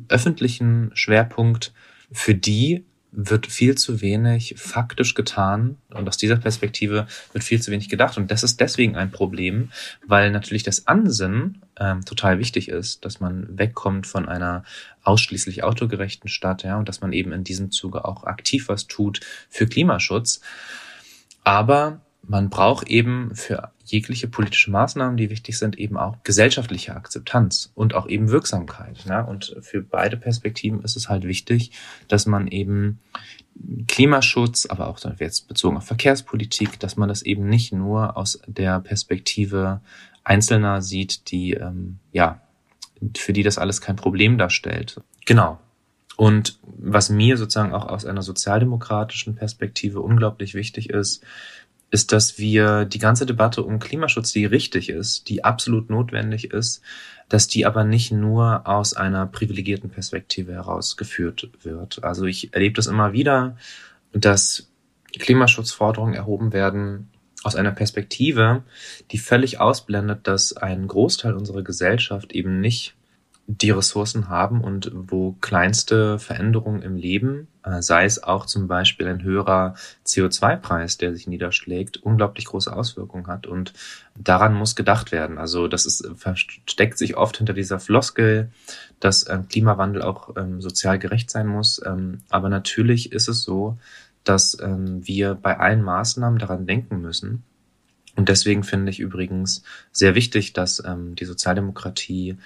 öffentlichen 0.10 0.92
Schwerpunkt, 0.94 1.74
für 2.12 2.34
die 2.34 2.86
wird 3.12 3.48
viel 3.48 3.76
zu 3.76 4.02
wenig 4.02 4.56
faktisch 4.58 5.16
getan 5.16 5.78
und 5.94 6.08
aus 6.08 6.18
dieser 6.18 6.36
Perspektive 6.36 7.08
wird 7.34 7.44
viel 7.44 7.62
zu 7.62 7.72
wenig 7.72 7.90
gedacht 7.90 8.18
und 8.18 8.30
das 8.30 8.44
ist 8.44 8.60
deswegen 8.60 8.96
ein 8.96 9.12
Problem, 9.12 9.72
weil 10.06 10.32
natürlich 10.32 10.64
das 10.64 10.88
Ansinnen 10.88 11.62
ähm, 11.80 12.06
total 12.06 12.40
wichtig 12.40 12.70
ist, 12.70 13.06
dass 13.06 13.20
man 13.20 13.58
wegkommt 13.58 14.06
von 14.06 14.28
einer 14.28 14.64
ausschließlich 15.04 15.64
autogerechten 15.64 16.30
Stadt, 16.30 16.64
ja, 16.64 16.78
und 16.78 16.88
dass 16.88 17.02
man 17.02 17.14
eben 17.14 17.32
in 17.32 17.44
diesem 17.44 17.72
Zuge 17.72 18.06
auch 18.06 18.26
aktiv 18.26 18.70
was 18.70 18.88
tut 18.88 19.22
für 19.50 19.66
Klimaschutz. 19.66 20.42
Aber 21.44 22.02
man 22.22 22.50
braucht 22.50 22.88
eben 22.88 23.34
für 23.34 23.72
jegliche 23.92 24.28
politische 24.28 24.72
Maßnahmen, 24.72 25.18
die 25.18 25.30
wichtig 25.30 25.58
sind, 25.58 25.78
eben 25.78 25.98
auch 25.98 26.18
gesellschaftliche 26.24 26.96
Akzeptanz 26.96 27.72
und 27.76 27.94
auch 27.94 28.08
eben 28.08 28.30
Wirksamkeit. 28.30 29.06
Ne? 29.06 29.26
Und 29.26 29.56
für 29.62 29.82
beide 29.82 30.18
Perspektiven 30.18 30.82
ist 30.84 30.96
es 30.96 31.10
halt 31.10 31.24
wichtig, 31.24 31.72
dass 32.08 32.26
man 32.26 32.48
eben 32.48 33.00
Klimaschutz, 33.88 34.66
aber 34.68 34.88
auch 34.88 35.00
jetzt 35.20 35.48
bezogen 35.48 35.78
auf 35.78 35.86
Verkehrspolitik, 35.86 36.80
dass 36.80 36.98
man 36.98 37.10
das 37.10 37.22
eben 37.22 37.48
nicht 37.48 37.74
nur 37.74 38.16
aus 38.18 38.42
der 38.48 38.80
Perspektive 38.80 39.82
Einzelner 40.24 40.82
sieht, 40.82 41.32
die 41.32 41.54
ähm, 41.54 42.00
ja 42.12 42.42
für 43.18 43.34
die 43.34 43.44
das 43.44 43.58
alles 43.58 43.82
kein 43.82 43.96
Problem 43.96 44.38
darstellt. 44.38 45.02
Genau. 45.26 45.60
Und 46.18 46.60
was 46.64 47.10
mir 47.10 47.38
sozusagen 47.38 47.74
auch 47.74 47.88
aus 47.88 48.06
einer 48.06 48.22
sozialdemokratischen 48.22 49.36
Perspektive 49.36 50.02
unglaublich 50.02 50.54
wichtig 50.54 50.90
ist, 50.90 51.24
ist, 51.92 52.12
dass 52.12 52.38
wir 52.38 52.86
die 52.86 53.00
ganze 53.00 53.26
Debatte 53.26 53.64
um 53.64 53.80
Klimaschutz, 53.80 54.32
die 54.32 54.46
richtig 54.46 54.90
ist, 54.90 55.30
die 55.30 55.44
absolut 55.44 55.90
notwendig 55.90 56.52
ist, 56.52 56.82
dass 57.30 57.48
die 57.48 57.66
aber 57.66 57.84
nicht 57.84 58.12
nur 58.12 58.68
aus 58.68 58.94
einer 58.94 59.26
privilegierten 59.26 59.90
Perspektive 59.90 60.54
herausgeführt 60.54 61.50
wird. 61.62 62.04
Also 62.04 62.26
ich 62.26 62.54
erlebe 62.54 62.76
das 62.76 62.88
immer 62.88 63.14
wieder, 63.14 63.58
dass 64.12 64.70
Klimaschutzforderungen 65.18 66.14
erhoben 66.14 66.54
werden 66.54 67.10
aus 67.44 67.56
einer 67.56 67.72
Perspektive, 67.72 68.64
die 69.12 69.18
völlig 69.18 69.60
ausblendet, 69.60 70.28
dass 70.28 70.54
ein 70.58 70.88
Großteil 70.88 71.36
unserer 71.36 71.64
Gesellschaft 71.64 72.34
eben 72.34 72.60
nicht 72.60 72.96
die 73.52 73.72
Ressourcen 73.72 74.30
haben 74.30 74.62
und 74.62 74.92
wo 74.94 75.32
kleinste 75.42 76.20
Veränderungen 76.20 76.84
im 76.84 76.98
Leben, 76.98 77.48
äh, 77.64 77.82
sei 77.82 78.06
es 78.06 78.22
auch 78.22 78.46
zum 78.46 78.68
Beispiel 78.68 79.08
ein 79.08 79.24
höherer 79.24 79.74
CO2-Preis, 80.06 81.00
der 81.00 81.16
sich 81.16 81.26
niederschlägt, 81.26 81.98
unglaublich 81.98 82.46
große 82.46 82.72
Auswirkungen 82.72 83.26
hat. 83.26 83.48
Und 83.48 83.74
daran 84.16 84.54
muss 84.54 84.76
gedacht 84.76 85.12
werden. 85.12 85.40
Also 85.40 85.68
das 85.68 85.88
ist, 85.88 86.08
versteckt 86.16 87.00
sich 87.00 87.18
oft 87.18 87.38
hinter 87.38 87.54
dieser 87.54 87.80
Floskel, 87.80 88.52
dass 89.00 89.28
ähm, 89.28 89.48
Klimawandel 89.48 90.04
auch 90.04 90.38
ähm, 90.38 90.62
sozial 90.62 91.00
gerecht 91.00 91.32
sein 91.32 91.48
muss. 91.48 91.82
Ähm, 91.84 92.20
aber 92.30 92.50
natürlich 92.50 93.12
ist 93.12 93.30
es 93.30 93.42
so, 93.42 93.80
dass 94.24 94.60
ähm, 94.62 95.08
wir 95.08 95.34
bei 95.34 95.58
allen 95.58 95.82
Maßnahmen 95.82 96.38
daran 96.38 96.68
denken 96.68 97.02
müssen. 97.02 97.42
Und 98.16 98.30
deswegen 98.30 98.64
finde 98.64 98.92
ich 98.92 99.00
übrigens 99.00 99.64
sehr 99.92 100.14
wichtig, 100.14 100.54
dass 100.54 100.84
ähm, 100.86 101.16
die 101.16 101.26
Sozialdemokratie 101.26 102.38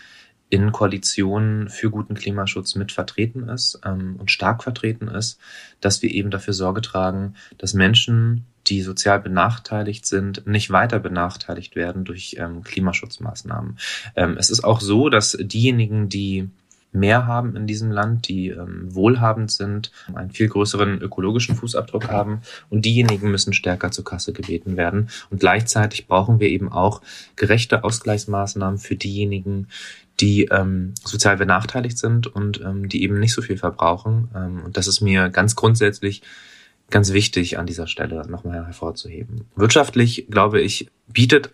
in 0.54 0.72
Koalitionen 0.72 1.68
für 1.68 1.90
guten 1.90 2.14
Klimaschutz 2.14 2.76
mit 2.76 2.92
vertreten 2.92 3.50
ist 3.50 3.80
ähm, 3.84 4.18
und 4.20 4.30
stark 4.30 4.62
vertreten 4.62 5.08
ist, 5.08 5.40
dass 5.82 6.04
wir 6.04 6.12
eben 6.12 6.30
dafür 6.30 6.54
Sorge 6.54 6.82
tragen, 6.82 7.34
dass 7.58 7.74
Menschen, 7.74 8.46
die 8.68 8.84
sozial 8.84 9.20
benachteiligt 9.20 10.06
sind, 10.06 10.46
nicht 10.46 10.70
weiter 10.70 11.00
benachteiligt 11.00 11.76
werden 11.76 12.04
durch 12.04 12.36
ähm, 12.38 12.62
Klimaschutzmaßnahmen. 12.62 13.80
Ähm, 14.16 14.36
es 14.38 14.52
ist 14.52 14.64
auch 14.64 14.80
so, 14.80 15.10
dass 15.10 15.36
diejenigen, 15.42 16.08
die 16.08 16.52
mehr 16.94 17.28
haben 17.28 17.56
in 17.56 17.68
diesem 17.68 17.92
Land, 17.92 18.28
die 18.28 18.50
ähm, 18.50 18.94
wohlhabend 18.94 19.52
sind, 19.52 19.92
einen 20.14 20.32
viel 20.32 20.48
größeren 20.48 21.02
ökologischen 21.02 21.56
Fußabdruck 21.56 22.10
haben 22.10 22.42
und 22.70 22.86
diejenigen 22.86 23.32
müssen 23.32 23.54
stärker 23.54 23.92
zur 23.92 24.06
Kasse 24.06 24.34
gebeten 24.34 24.78
werden. 24.78 25.10
Und 25.30 25.40
gleichzeitig 25.40 26.08
brauchen 26.08 26.40
wir 26.40 26.50
eben 26.50 26.72
auch 26.72 27.02
gerechte 27.36 27.84
Ausgleichsmaßnahmen 27.84 28.78
für 28.78 28.96
diejenigen, 28.96 29.68
die 30.20 30.46
ähm, 30.46 30.94
sozial 31.04 31.38
benachteiligt 31.38 31.98
sind 31.98 32.28
und 32.28 32.62
ähm, 32.62 32.88
die 32.88 33.04
eben 33.04 33.20
nicht 33.20 33.34
so 33.34 33.42
viel 33.42 33.58
verbrauchen. 33.58 34.30
Ähm, 34.36 34.62
und 34.64 34.78
das 34.78 34.88
ist 34.88 35.02
mir 35.02 35.30
ganz 35.30 35.56
grundsätzlich 35.56 36.22
ganz 36.90 37.12
wichtig 37.12 37.58
an 37.58 37.66
dieser 37.66 37.88
Stelle 37.88 38.28
nochmal 38.30 38.66
hervorzuheben. 38.66 39.46
Wirtschaftlich, 39.56 40.28
glaube 40.30 40.62
ich, 40.62 40.92
bietet 41.08 41.52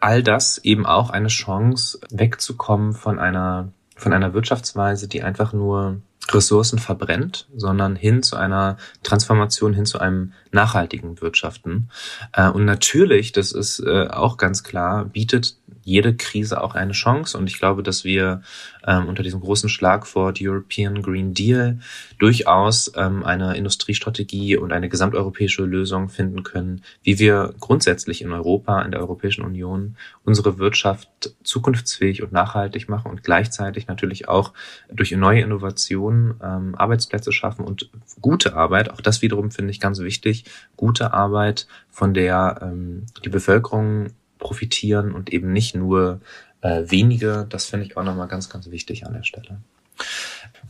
all 0.00 0.22
das 0.22 0.58
eben 0.58 0.84
auch 0.84 1.10
eine 1.10 1.28
Chance, 1.28 2.00
wegzukommen 2.10 2.92
von 2.92 3.18
einer, 3.18 3.72
von 4.02 4.12
einer 4.12 4.34
Wirtschaftsweise, 4.34 5.08
die 5.08 5.22
einfach 5.22 5.52
nur 5.52 6.00
Ressourcen 6.30 6.78
verbrennt, 6.78 7.48
sondern 7.56 7.96
hin 7.96 8.22
zu 8.22 8.36
einer 8.36 8.76
Transformation, 9.02 9.74
hin 9.74 9.86
zu 9.86 9.98
einem 9.98 10.32
nachhaltigen 10.50 11.20
Wirtschaften. 11.20 11.88
Äh, 12.32 12.48
und 12.48 12.64
natürlich, 12.64 13.32
das 13.32 13.52
ist 13.52 13.80
äh, 13.80 14.08
auch 14.08 14.36
ganz 14.36 14.62
klar, 14.62 15.04
bietet 15.04 15.56
jede 15.82 16.14
Krise 16.14 16.62
auch 16.62 16.74
eine 16.74 16.92
Chance. 16.92 17.36
Und 17.36 17.48
ich 17.48 17.58
glaube, 17.58 17.82
dass 17.82 18.04
wir 18.04 18.42
ähm, 18.86 19.06
unter 19.08 19.22
diesem 19.22 19.40
großen 19.40 19.68
Schlagwort 19.68 20.38
European 20.40 21.02
Green 21.02 21.34
Deal 21.34 21.78
durchaus 22.18 22.92
ähm, 22.96 23.24
eine 23.24 23.56
Industriestrategie 23.56 24.56
und 24.56 24.72
eine 24.72 24.88
gesamteuropäische 24.88 25.64
Lösung 25.64 26.08
finden 26.08 26.42
können, 26.42 26.82
wie 27.02 27.18
wir 27.18 27.54
grundsätzlich 27.60 28.22
in 28.22 28.32
Europa, 28.32 28.82
in 28.82 28.90
der 28.90 29.00
Europäischen 29.00 29.44
Union, 29.44 29.96
unsere 30.24 30.58
Wirtschaft 30.58 31.34
zukunftsfähig 31.42 32.22
und 32.22 32.32
nachhaltig 32.32 32.88
machen 32.88 33.10
und 33.10 33.22
gleichzeitig 33.22 33.86
natürlich 33.86 34.28
auch 34.28 34.52
durch 34.90 35.12
neue 35.12 35.40
Innovationen 35.40 36.34
ähm, 36.42 36.74
Arbeitsplätze 36.76 37.32
schaffen 37.32 37.64
und 37.64 37.90
gute 38.20 38.54
Arbeit. 38.54 38.90
Auch 38.90 39.00
das 39.00 39.22
wiederum 39.22 39.50
finde 39.50 39.70
ich 39.70 39.80
ganz 39.80 40.00
wichtig. 40.00 40.44
Gute 40.76 41.12
Arbeit, 41.12 41.66
von 41.90 42.14
der 42.14 42.58
ähm, 42.62 43.06
die 43.24 43.28
Bevölkerung 43.28 44.10
profitieren 44.42 45.14
und 45.14 45.32
eben 45.32 45.52
nicht 45.52 45.74
nur 45.74 46.20
äh, 46.60 46.82
wenige. 46.86 47.46
Das 47.48 47.66
finde 47.66 47.86
ich 47.86 47.96
auch 47.96 48.02
nochmal 48.02 48.28
ganz, 48.28 48.50
ganz 48.50 48.70
wichtig 48.70 49.06
an 49.06 49.14
der 49.14 49.22
Stelle. 49.22 49.60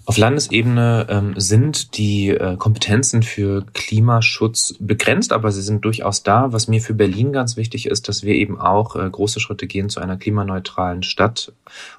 Auf 0.04 0.16
Landesebene 0.16 1.06
ähm, 1.08 1.34
sind 1.36 1.96
die 1.96 2.30
äh, 2.30 2.56
Kompetenzen 2.56 3.22
für 3.22 3.64
Klimaschutz 3.72 4.74
begrenzt, 4.80 5.32
aber 5.32 5.52
sie 5.52 5.62
sind 5.62 5.84
durchaus 5.84 6.24
da. 6.24 6.52
Was 6.52 6.66
mir 6.66 6.80
für 6.80 6.94
Berlin 6.94 7.32
ganz 7.32 7.56
wichtig 7.56 7.86
ist, 7.86 8.08
dass 8.08 8.24
wir 8.24 8.34
eben 8.34 8.60
auch 8.60 8.96
äh, 8.96 9.08
große 9.08 9.38
Schritte 9.38 9.68
gehen 9.68 9.88
zu 9.88 10.00
einer 10.00 10.16
klimaneutralen 10.16 11.04
Stadt 11.04 11.52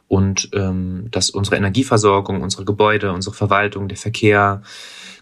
und 0.09 0.49
ähm, 0.53 1.07
dass 1.11 1.29
unsere 1.29 1.55
Energieversorgung, 1.55 2.41
unsere 2.41 2.65
Gebäude, 2.65 3.13
unsere 3.13 3.35
Verwaltung, 3.35 3.87
der 3.87 3.97
Verkehr, 3.97 4.63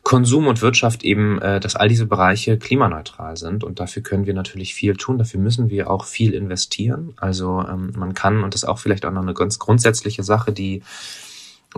Konsum 0.02 0.48
und 0.48 0.64
Wirtschaft 0.64 1.04
eben, 1.04 1.40
äh, 1.40 1.60
dass 1.60 1.76
all 1.76 1.88
diese 1.88 2.08
Bereiche 2.08 2.58
klimaneutral 2.58 3.38
sind. 3.38 3.64
Und 3.64 3.80
dafür 3.80 4.02
können 4.02 4.26
wir 4.26 4.34
natürlich 4.34 4.74
viel 4.74 4.96
tun. 4.96 5.20
Dafür 5.20 5.40
müssen 5.40 5.70
wir 5.70 5.92
auch 5.92 6.06
viel 6.06 6.34
investieren. 6.34 7.14
Also 7.18 7.64
ähm, 7.70 7.94
man 7.96 8.16
kann, 8.16 8.44
und 8.44 8.56
das 8.56 8.64
ist 8.64 8.70
auch 8.70 8.80
vielleicht 8.80 9.06
auch 9.06 9.12
noch 9.12 9.22
eine 9.22 9.36
ganz 9.36 9.60
grundsätzliche 9.60 10.24
Sache, 10.24 10.52
die 10.52 10.82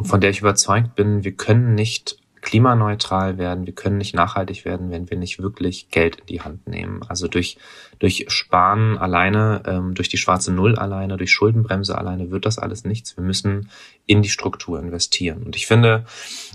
von 0.01 0.21
der 0.21 0.29
ich 0.29 0.39
überzeugt 0.39 0.95
bin, 0.95 1.23
wir 1.23 1.33
können 1.33 1.75
nicht 1.75 2.17
klimaneutral 2.43 3.37
werden, 3.37 3.65
wir 3.65 3.73
können 3.73 3.97
nicht 3.97 4.13
nachhaltig 4.13 4.65
werden, 4.65 4.91
wenn 4.91 5.09
wir 5.09 5.17
nicht 5.17 5.39
wirklich 5.39 5.89
Geld 5.89 6.17
in 6.19 6.25
die 6.25 6.41
Hand 6.41 6.67
nehmen. 6.67 7.01
Also 7.07 7.27
durch, 7.27 7.57
durch 7.99 8.25
Sparen 8.27 8.97
alleine, 8.97 9.63
ähm, 9.65 9.93
durch 9.93 10.09
die 10.09 10.17
schwarze 10.17 10.51
Null 10.51 10.75
alleine, 10.75 11.15
durch 11.15 11.31
Schuldenbremse 11.31 11.97
alleine 11.97 12.31
wird 12.31 12.45
das 12.45 12.59
alles 12.59 12.83
nichts. 12.83 13.15
Wir 13.15 13.23
müssen 13.23 13.69
in 14.05 14.21
die 14.21 14.29
Struktur 14.29 14.79
investieren. 14.79 15.43
Und 15.43 15.55
ich 15.55 15.67
finde, 15.67 16.05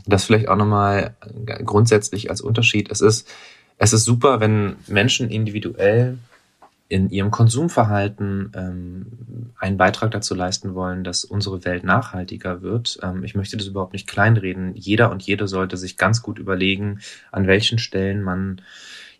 das 0.07 0.25
vielleicht 0.25 0.49
auch 0.49 0.57
nochmal 0.57 1.16
grundsätzlich 1.64 2.28
als 2.28 2.42
Unterschied. 2.42 2.90
Es 2.90 3.00
ist, 3.00 3.26
es 3.78 3.95
ist 3.95 4.04
super, 4.04 4.40
wenn 4.40 4.76
Menschen 4.88 5.30
individuell 5.30 6.18
in 6.88 7.11
ihrem 7.11 7.30
Konsumverhalten 7.30 8.52
ähm, 8.54 9.07
einen 9.59 9.76
Beitrag 9.76 10.11
dazu 10.11 10.35
leisten 10.35 10.75
wollen, 10.75 11.04
dass 11.04 11.25
unsere 11.25 11.64
Welt 11.64 11.85
nachhaltiger 11.85 12.62
wird. 12.62 12.99
Ähm, 13.02 13.25
ich 13.25 13.35
möchte 13.35 13.59
das 13.59 13.66
überhaupt 13.66 13.92
nicht 13.92 14.09
kleinreden. 14.09 14.75
Jeder 14.75 15.11
und 15.11 15.23
jede 15.23 15.49
sollte 15.49 15.76
sich 15.76 15.99
ganz 15.99 16.23
gut 16.23 16.38
überlegen, 16.38 17.00
an 17.30 17.47
welchen 17.47 17.78
Stellen 17.78 18.23
man 18.23 18.62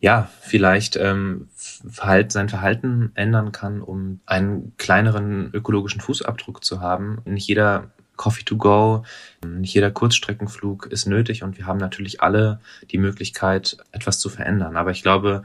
ja 0.01 0.31
vielleicht 0.41 0.97
ähm, 0.97 1.49
Verhalt, 1.57 2.33
sein 2.33 2.49
Verhalten 2.49 3.11
ändern 3.15 3.53
kann, 3.53 3.83
um 3.83 4.21
einen 4.25 4.73
kleineren 4.79 5.51
ökologischen 5.53 6.01
Fußabdruck 6.01 6.65
zu 6.65 6.81
haben. 6.81 7.19
Nicht 7.25 7.49
jeder 7.49 7.91
Coffee 8.17 8.45
to 8.45 8.57
go, 8.57 9.05
nicht 9.47 9.75
jeder 9.75 9.91
Kurzstreckenflug 9.91 10.87
ist 10.87 11.07
nötig 11.07 11.43
und 11.43 11.57
wir 11.57 11.67
haben 11.67 11.79
natürlich 11.79 12.21
alle 12.21 12.61
die 12.91 12.99
Möglichkeit, 12.99 13.77
etwas 13.93 14.19
zu 14.19 14.29
verändern. 14.29 14.77
Aber 14.77 14.91
ich 14.91 15.03
glaube, 15.03 15.45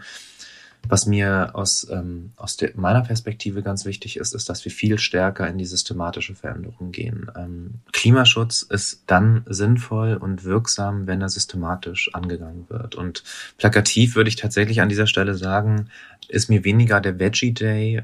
was 0.88 1.06
mir 1.06 1.52
aus, 1.54 1.88
ähm, 1.90 2.32
aus 2.36 2.58
der, 2.58 2.72
meiner 2.75 3.02
Perspektive 3.02 3.63
ganz 3.63 3.86
wichtig 3.86 4.18
ist, 4.18 4.36
ist, 4.36 4.50
dass 4.50 4.66
wir 4.66 4.72
viel 4.72 5.00
stärker 5.00 5.48
in 5.48 5.58
die 5.58 5.66
systematische 5.66 6.36
Veränderung 6.36 6.92
gehen. 6.92 7.32
Ähm, 7.38 7.75
Klimaschutz 7.94 8.63
ist 8.63 9.04
dann 9.08 9.44
sinnvoll 9.48 10.16
und 10.16 10.44
wirksam, 10.44 11.08
wenn 11.08 11.22
er 11.22 11.30
systematisch 11.30 12.13
angegangen 12.13 12.66
wird. 12.70 12.96
Und 12.96 13.24
plakativ 13.58 14.16
würde 14.16 14.28
ich 14.28 14.36
tatsächlich 14.36 14.82
an 14.82 14.90
dieser 14.90 15.08
Stelle 15.08 15.36
sagen, 15.36 15.88
ist 16.28 16.50
mir 16.50 16.63
weniger 16.63 17.00
der 17.00 17.20
Veggie 17.20 17.54
Day 17.54 18.04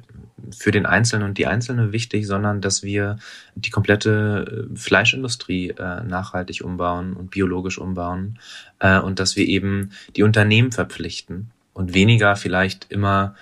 für 0.51 0.71
den 0.71 0.85
Einzelnen 0.85 1.27
und 1.27 1.37
die 1.37 1.47
Einzelne 1.47 1.91
wichtig, 1.91 2.25
sondern 2.25 2.61
dass 2.61 2.81
wir 2.81 3.17
die 3.55 3.69
komplette 3.71 4.69
äh, 4.71 4.75
Fleischindustrie 4.75 5.71
äh, 5.71 6.03
nachhaltig 6.03 6.63
umbauen 6.63 7.13
und 7.13 7.31
biologisch 7.31 7.77
umbauen 7.77 8.39
äh, 8.79 8.99
und 8.99 9.19
dass 9.19 9.35
wir 9.35 9.45
eben 9.45 9.91
die 10.15 10.23
Unternehmen 10.23 10.71
verpflichten, 10.71 11.51
und 11.79 11.93
weniger 11.93 12.35
vielleicht 12.35 12.91
immer 12.91 13.35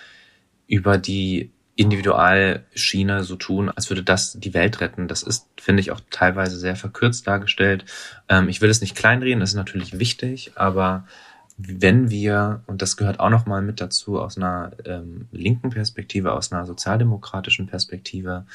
über 0.67 0.99
die 0.99 1.51
Individualschiene 1.75 3.23
so 3.23 3.35
tun, 3.35 3.69
als 3.69 3.89
würde 3.89 4.03
das 4.03 4.33
die 4.33 4.53
Welt 4.53 4.79
retten. 4.79 5.07
Das 5.07 5.23
ist, 5.23 5.47
finde 5.59 5.81
ich, 5.81 5.89
auch 5.89 6.01
teilweise 6.11 6.59
sehr 6.59 6.75
verkürzt 6.75 7.25
dargestellt. 7.25 7.83
Ähm, 8.29 8.47
ich 8.47 8.61
will 8.61 8.69
es 8.69 8.79
nicht 8.79 8.95
kleinreden, 8.95 9.39
das 9.39 9.49
ist 9.49 9.55
natürlich 9.55 9.97
wichtig, 9.97 10.51
aber 10.53 11.07
wenn 11.57 12.11
wir, 12.11 12.61
und 12.67 12.83
das 12.83 12.95
gehört 12.95 13.19
auch 13.19 13.31
nochmal 13.31 13.63
mit 13.63 13.81
dazu 13.81 14.21
aus 14.21 14.37
einer 14.37 14.71
ähm, 14.85 15.27
linken 15.31 15.71
Perspektive, 15.71 16.33
aus 16.33 16.51
einer 16.51 16.67
sozialdemokratischen 16.67 17.65
Perspektive, 17.65 18.45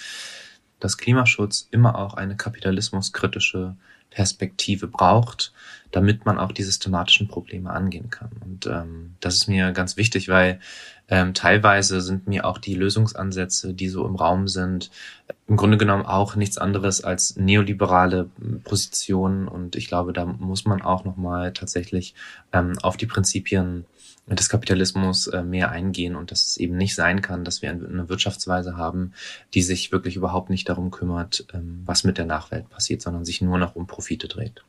dass 0.79 0.97
Klimaschutz 0.97 1.67
immer 1.73 1.99
auch 1.99 2.15
eine 2.15 2.37
kapitalismuskritische 2.37 3.75
Perspektive 4.15 4.87
braucht, 4.87 5.53
damit 5.91 6.25
man 6.25 6.39
auch 6.39 6.53
die 6.53 6.63
systematischen 6.63 7.29
Probleme 7.29 7.71
angehen 7.71 8.11
kann. 8.11 8.31
Und 8.45 8.67
ähm, 8.67 9.15
das 9.21 9.35
ist 9.37 9.49
mir 9.49 9.73
ganz 9.73 9.97
wichtig, 9.97 10.29
weil 10.29 10.61
ähm, 11.09 11.35
teilweise 11.35 12.01
sind 12.01 12.27
mir 12.27 12.47
auch 12.47 12.59
die 12.59 12.75
Lösungsansätze, 12.75 13.75
die 13.75 13.89
so 13.89 14.07
im 14.07 14.17
Raum 14.17 14.49
sind, 14.49 14.91
im 15.47 15.57
Grunde 15.57 15.77
genommen 15.77 16.07
auch 16.07 16.37
nichts 16.37 16.57
anderes 16.57 17.05
als 17.05 17.37
neoliberale 17.37 18.31
Positionen. 18.65 19.49
Und 19.49 19.77
ich 19.77 19.89
glaube, 19.89 20.13
da 20.13 20.25
muss 20.25 20.65
man 20.65 20.81
auch 20.81 21.05
nochmal 21.05 21.53
tatsächlich 21.53 22.15
ähm, 22.53 22.79
auf 22.83 22.97
die 22.97 23.07
Prinzipien 23.07 23.85
des 24.27 24.49
Kapitalismus 24.49 25.27
äh, 25.27 25.43
mehr 25.43 25.71
eingehen 25.71 26.17
und 26.17 26.31
dass 26.31 26.47
es 26.47 26.57
eben 26.57 26.77
nicht 26.77 26.95
sein 26.95 27.23
kann, 27.23 27.45
dass 27.45 27.63
wir 27.63 27.71
eine 27.71 28.09
Wirtschaftsweise 28.09 28.77
haben, 28.77 29.13
die 29.55 29.63
sich 29.63 29.93
wirklich 29.93 30.17
überhaupt 30.17 30.49
nicht 30.49 30.69
darum 30.69 30.91
kümmert, 30.91 31.47
ähm, 31.53 31.83
was 31.85 32.05
mit 32.05 32.19
der 32.19 32.27
Nachwelt 32.27 32.69
passiert, 32.71 33.03
sondern 33.03 33.25
sich 33.25 33.43
nur 33.43 33.59
noch 33.59 33.75
um 33.75 33.87
Profite 33.87 34.29
dreht. 34.29 34.63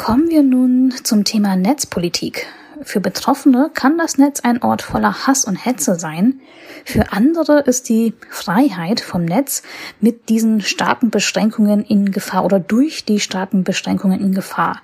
Kommen 0.00 0.30
wir 0.30 0.42
nun 0.42 0.94
zum 1.04 1.24
Thema 1.24 1.56
Netzpolitik. 1.56 2.46
Für 2.80 3.00
Betroffene 3.00 3.70
kann 3.74 3.98
das 3.98 4.16
Netz 4.16 4.40
ein 4.40 4.62
Ort 4.62 4.80
voller 4.80 5.26
Hass 5.26 5.44
und 5.44 5.56
Hetze 5.56 5.96
sein. 5.96 6.40
Für 6.86 7.12
andere 7.12 7.60
ist 7.60 7.90
die 7.90 8.14
Freiheit 8.30 9.00
vom 9.00 9.26
Netz 9.26 9.62
mit 10.00 10.30
diesen 10.30 10.62
starken 10.62 11.10
Beschränkungen 11.10 11.84
in 11.84 12.12
Gefahr 12.12 12.46
oder 12.46 12.58
durch 12.58 13.04
die 13.04 13.20
starken 13.20 13.62
Beschränkungen 13.62 14.20
in 14.22 14.32
Gefahr. 14.32 14.80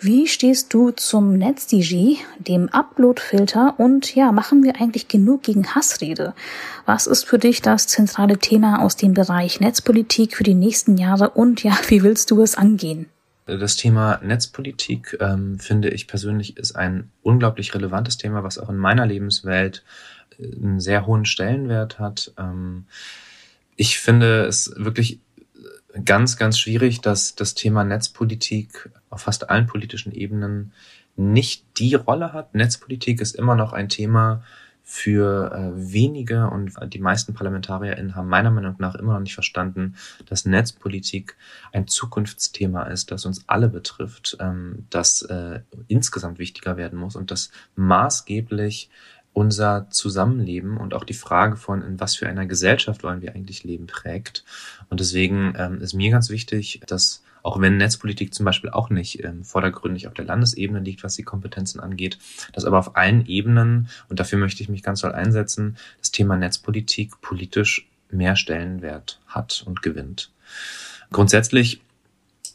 Wie 0.00 0.26
stehst 0.26 0.74
du 0.74 0.90
zum 0.90 1.38
NetzDG, 1.38 2.18
dem 2.38 2.68
Uploadfilter 2.68 3.74
und 3.78 4.14
ja, 4.14 4.32
machen 4.32 4.62
wir 4.62 4.78
eigentlich 4.78 5.08
genug 5.08 5.44
gegen 5.44 5.74
Hassrede? 5.74 6.34
Was 6.84 7.06
ist 7.06 7.24
für 7.24 7.38
dich 7.38 7.62
das 7.62 7.86
zentrale 7.86 8.36
Thema 8.36 8.82
aus 8.82 8.96
dem 8.96 9.14
Bereich 9.14 9.60
Netzpolitik 9.60 10.36
für 10.36 10.44
die 10.44 10.52
nächsten 10.52 10.98
Jahre 10.98 11.30
und 11.30 11.62
ja, 11.62 11.72
wie 11.88 12.02
willst 12.02 12.30
du 12.30 12.42
es 12.42 12.54
angehen? 12.54 13.06
Das 13.48 13.76
Thema 13.76 14.20
Netzpolitik, 14.22 15.16
ähm, 15.20 15.58
finde 15.58 15.88
ich 15.88 16.06
persönlich, 16.06 16.58
ist 16.58 16.76
ein 16.76 17.10
unglaublich 17.22 17.74
relevantes 17.74 18.18
Thema, 18.18 18.42
was 18.42 18.58
auch 18.58 18.68
in 18.68 18.76
meiner 18.76 19.06
Lebenswelt 19.06 19.84
äh, 20.38 20.54
einen 20.54 20.80
sehr 20.80 21.06
hohen 21.06 21.24
Stellenwert 21.24 21.98
hat. 21.98 22.32
Ähm, 22.38 22.84
ich 23.76 23.98
finde 23.98 24.44
es 24.44 24.72
wirklich 24.76 25.20
ganz, 26.04 26.36
ganz 26.36 26.58
schwierig, 26.58 27.00
dass 27.00 27.34
das 27.34 27.54
Thema 27.54 27.84
Netzpolitik 27.84 28.90
auf 29.08 29.22
fast 29.22 29.48
allen 29.48 29.66
politischen 29.66 30.12
Ebenen 30.12 30.72
nicht 31.16 31.64
die 31.78 31.94
Rolle 31.94 32.32
hat. 32.32 32.54
Netzpolitik 32.54 33.20
ist 33.20 33.34
immer 33.34 33.54
noch 33.54 33.72
ein 33.72 33.88
Thema, 33.88 34.42
für 34.90 35.52
äh, 35.52 35.92
wenige 35.92 36.48
und 36.48 36.72
die 36.94 36.98
meisten 36.98 37.34
ParlamentarierInnen 37.34 38.16
haben 38.16 38.26
meiner 38.26 38.50
Meinung 38.50 38.76
nach 38.78 38.94
immer 38.94 39.12
noch 39.12 39.20
nicht 39.20 39.34
verstanden, 39.34 39.96
dass 40.24 40.46
Netzpolitik 40.46 41.36
ein 41.72 41.86
Zukunftsthema 41.86 42.84
ist, 42.84 43.10
das 43.10 43.26
uns 43.26 43.44
alle 43.48 43.68
betrifft, 43.68 44.38
ähm, 44.40 44.86
das 44.88 45.20
äh, 45.20 45.60
insgesamt 45.88 46.38
wichtiger 46.38 46.78
werden 46.78 46.98
muss 46.98 47.16
und 47.16 47.30
das 47.30 47.50
maßgeblich 47.76 48.88
unser 49.34 49.90
Zusammenleben 49.90 50.78
und 50.78 50.94
auch 50.94 51.04
die 51.04 51.12
Frage 51.12 51.56
von, 51.56 51.82
in 51.82 52.00
was 52.00 52.16
für 52.16 52.26
einer 52.26 52.46
Gesellschaft 52.46 53.02
wollen 53.02 53.20
wir 53.20 53.34
eigentlich 53.34 53.64
leben, 53.64 53.88
prägt. 53.88 54.42
Und 54.88 55.00
deswegen 55.00 55.52
ähm, 55.58 55.82
ist 55.82 55.92
mir 55.92 56.10
ganz 56.10 56.30
wichtig, 56.30 56.80
dass 56.86 57.22
auch 57.42 57.60
wenn 57.60 57.76
Netzpolitik 57.76 58.34
zum 58.34 58.44
Beispiel 58.44 58.70
auch 58.70 58.90
nicht 58.90 59.24
ähm, 59.24 59.44
vordergründig 59.44 60.06
auf 60.06 60.14
der 60.14 60.24
Landesebene 60.24 60.80
liegt, 60.80 61.02
was 61.04 61.14
die 61.14 61.22
Kompetenzen 61.22 61.80
angeht, 61.80 62.18
dass 62.52 62.64
aber 62.64 62.78
auf 62.78 62.96
allen 62.96 63.26
Ebenen, 63.26 63.88
und 64.08 64.20
dafür 64.20 64.38
möchte 64.38 64.62
ich 64.62 64.68
mich 64.68 64.82
ganz 64.82 65.00
doll 65.00 65.12
einsetzen, 65.12 65.76
das 66.00 66.10
Thema 66.10 66.36
Netzpolitik 66.36 67.20
politisch 67.20 67.88
mehr 68.10 68.36
Stellenwert 68.36 69.20
hat 69.26 69.62
und 69.66 69.82
gewinnt. 69.82 70.30
Grundsätzlich 71.10 71.80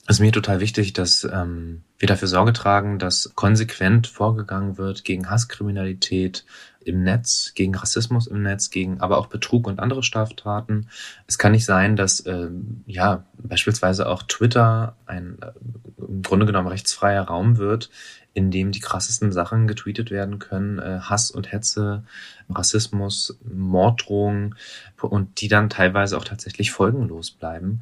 ist 0.08 0.20
mir 0.20 0.32
total 0.32 0.60
wichtig, 0.60 0.94
dass 0.94 1.24
ähm, 1.24 1.84
wir 1.98 2.08
dafür 2.08 2.28
Sorge 2.28 2.52
tragen, 2.52 3.00
dass 3.00 3.32
konsequent 3.36 4.08
vorgegangen 4.08 4.78
wird 4.78 5.06
gegen 5.06 5.30
Hasskriminalität, 5.30 6.46
im 6.86 7.04
Netz, 7.04 7.54
gegen 7.56 7.76
Rassismus 7.76 8.28
im 8.28 8.42
Netz, 8.44 8.70
gegen 8.70 9.00
aber 9.02 9.18
auch 9.18 9.28
Betrug 9.28 9.68
und 9.68 9.80
andere 9.80 10.04
Straftaten. 10.04 10.90
Es 11.28 11.38
kann 11.38 11.54
nicht 11.54 11.66
sein, 11.66 11.96
dass 11.96 12.20
äh, 12.22 12.50
ja 12.86 13.26
beispielsweise 13.38 14.08
auch 14.08 14.24
Twitter 14.24 14.96
ein 15.06 15.38
äh, 15.42 15.52
im 15.98 16.22
Grunde 16.22 16.46
genommen 16.46 16.68
rechtsfreier 16.68 17.24
Raum 17.24 17.58
wird, 17.58 17.90
in 18.34 18.52
dem 18.52 18.72
die 18.72 18.80
krassesten 18.80 19.32
Sachen 19.32 19.68
getweetet 19.68 20.12
werden 20.12 20.40
können, 20.40 20.80
äh, 20.80 21.00
Hass 21.02 21.32
und 21.32 21.52
Hetze, 21.52 22.04
Rassismus, 22.50 23.38
Morddrohungen 23.44 24.56
und 25.02 25.42
die 25.42 25.48
dann 25.48 25.70
teilweise 25.70 26.18
auch 26.18 26.26
tatsächlich 26.26 26.72
folgenlos 26.72 27.32
bleiben. 27.32 27.82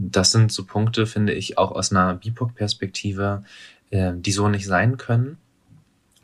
Das 0.00 0.30
sind 0.30 0.52
so 0.52 0.64
Punkte, 0.64 1.06
finde 1.06 1.32
ich, 1.32 1.58
auch 1.58 1.72
aus 1.72 1.90
einer 1.90 2.14
BIPOC-Perspektive, 2.14 3.42
äh, 3.90 4.12
die 4.14 4.32
so 4.32 4.48
nicht 4.48 4.66
sein 4.66 4.96
können 4.96 5.38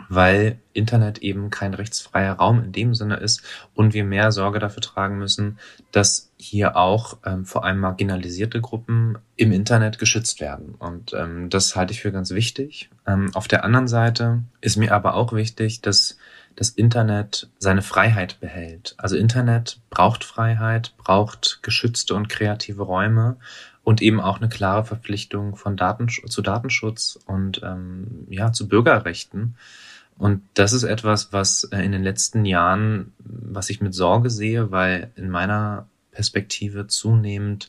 weil 0.09 0.59
Internet 0.73 1.19
eben 1.19 1.51
kein 1.51 1.75
rechtsfreier 1.75 2.35
Raum 2.35 2.63
in 2.63 2.73
dem 2.73 2.95
Sinne 2.95 3.17
ist 3.17 3.43
und 3.75 3.95
wir 3.95 4.05
mehr 4.05 4.33
Sorge 4.33 4.59
dafür 4.59 4.83
tragen 4.83 5.19
müssen, 5.19 5.59
dass 5.93 6.33
hier 6.37 6.77
auch 6.77 7.19
ähm, 7.25 7.45
vor 7.45 7.65
allem 7.65 7.79
marginalisierte 7.79 8.61
Gruppen 8.61 9.19
im 9.37 9.53
Internet 9.53 9.99
geschützt 9.99 10.41
werden. 10.41 10.75
Und 10.75 11.13
ähm, 11.15 11.51
das 11.51 11.77
halte 11.77 11.93
ich 11.93 12.01
für 12.01 12.13
ganz 12.13 12.31
wichtig. 12.31 12.91
Ähm, 13.07 13.31
auf 13.35 13.49
der 13.49 13.65
anderen 13.65 13.89
Seite 13.89 14.43
ist 14.61 14.77
mir 14.77 14.93
aber 14.93 15.15
auch 15.15 15.33
wichtig, 15.33 15.81
dass 15.81 16.19
das 16.57 16.71
Internet 16.71 17.49
seine 17.59 17.83
Freiheit 17.83 18.41
behält. 18.41 18.95
Also 18.97 19.17
Internet 19.17 19.81
braucht 19.91 20.25
Freiheit, 20.25 20.95
braucht 20.97 21.61
geschützte 21.63 22.15
und 22.15 22.29
kreative 22.29 22.83
Räume 22.83 23.37
und 23.83 24.03
eben 24.03 24.21
auch 24.21 24.39
eine 24.39 24.49
klare 24.49 24.85
Verpflichtung 24.85 25.57
von 25.57 25.77
Datensch 25.77 26.23
zu 26.27 26.43
Datenschutz 26.43 27.19
und 27.27 27.61
ähm, 27.63 28.27
ja 28.29 28.53
zu 28.53 28.69
Bürgerrechten. 28.69 29.57
Und 30.17 30.43
das 30.55 30.73
ist 30.73 30.85
etwas, 30.85 31.33
was 31.33 31.65
äh, 31.65 31.83
in 31.83 31.93
den 31.93 32.05
letzten 32.05 32.45
Jahren, 32.45 33.13
was 33.19 33.71
ich 33.71 33.81
mit 33.81 33.95
Sorge 33.95 34.31
sehe, 34.31 34.71
weil 34.71 35.11
in 35.17 35.29
meiner 35.29 35.89
Perspektive 36.13 36.87
zunehmend 36.87 37.69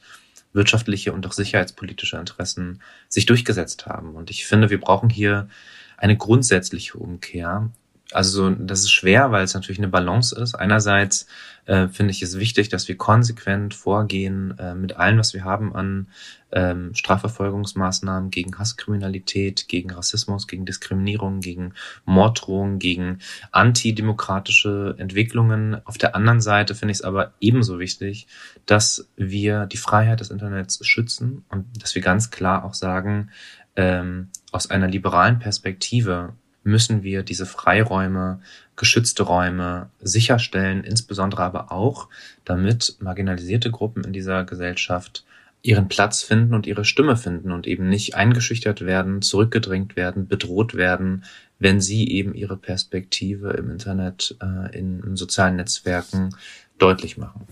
wirtschaftliche 0.53 1.11
und 1.11 1.27
auch 1.27 1.33
sicherheitspolitische 1.33 2.17
Interessen 2.17 2.81
sich 3.09 3.25
durchgesetzt 3.25 3.87
haben. 3.87 4.15
Und 4.15 4.29
ich 4.29 4.45
finde, 4.45 4.69
wir 4.69 4.79
brauchen 4.79 5.09
hier 5.09 5.49
eine 5.97 6.15
grundsätzliche 6.15 6.97
Umkehr 6.97 7.71
also 8.11 8.51
das 8.51 8.81
ist 8.81 8.91
schwer, 8.91 9.31
weil 9.31 9.43
es 9.43 9.55
natürlich 9.55 9.79
eine 9.79 9.87
Balance 9.87 10.39
ist. 10.39 10.53
Einerseits 10.53 11.25
äh, 11.65 11.87
finde 11.87 12.11
ich 12.11 12.21
es 12.21 12.37
wichtig, 12.37 12.69
dass 12.69 12.87
wir 12.87 12.97
konsequent 12.97 13.73
vorgehen 13.73 14.57
äh, 14.59 14.75
mit 14.75 14.95
allem, 14.95 15.17
was 15.17 15.33
wir 15.33 15.43
haben 15.43 15.75
an 15.75 16.07
ähm, 16.51 16.93
Strafverfolgungsmaßnahmen 16.93 18.29
gegen 18.29 18.59
Hasskriminalität, 18.59 19.67
gegen 19.67 19.91
Rassismus, 19.91 20.47
gegen 20.47 20.65
Diskriminierung, 20.65 21.39
gegen 21.39 21.73
Morddrohungen, 22.05 22.77
gegen 22.77 23.19
antidemokratische 23.51 24.95
Entwicklungen. 24.99 25.81
Auf 25.85 25.97
der 25.97 26.15
anderen 26.15 26.41
Seite 26.41 26.75
finde 26.75 26.91
ich 26.91 26.99
es 26.99 27.03
aber 27.03 27.33
ebenso 27.39 27.79
wichtig, 27.79 28.27
dass 28.67 29.09
wir 29.15 29.65
die 29.65 29.77
Freiheit 29.77 30.19
des 30.19 30.29
Internets 30.29 30.79
schützen 30.85 31.43
und 31.49 31.65
dass 31.81 31.95
wir 31.95 32.03
ganz 32.03 32.29
klar 32.29 32.63
auch 32.63 32.75
sagen, 32.75 33.31
ähm, 33.75 34.29
aus 34.51 34.69
einer 34.69 34.87
liberalen 34.87 35.39
Perspektive 35.39 36.33
müssen 36.65 37.04
wir 37.04 37.23
diese 37.23 37.45
Freiräume, 37.45 38.41
geschützte 38.75 39.23
Räume 39.23 39.89
sicherstellen, 40.01 40.84
insbesondere 40.84 41.43
aber 41.43 41.71
auch, 41.71 42.10
damit 42.43 42.97
marginalisierte 42.99 43.71
Gruppen 43.71 44.04
in 44.04 44.12
dieser 44.12 44.43
Gesellschaft 44.43 45.25
ihren 45.62 45.88
Platz 45.88 46.21
finden 46.21 46.54
und 46.54 46.67
ihre 46.67 46.86
Stimme 46.86 47.17
finden 47.17 47.51
und 47.51 47.65
eben 47.65 47.89
nicht 47.89 48.15
eingeschüchtert 48.15 48.86
werden, 48.86 49.21
zurückgedrängt 49.21 49.95
werden, 49.95 50.28
bedroht 50.28 50.75
werden, 50.75 51.23
wenn 51.58 51.82
sie 51.82 52.10
eben 52.10 52.36
ihre 52.36 52.58
Perspektive 52.58 53.51
im 53.51 53.71
Internet, 53.71 54.36
äh, 54.41 54.78
in, 54.78 55.01
in 55.01 55.15
sozialen 55.15 55.56
Netzwerken 55.56 56.36
deutlich 56.78 57.17
machen. 57.17 57.47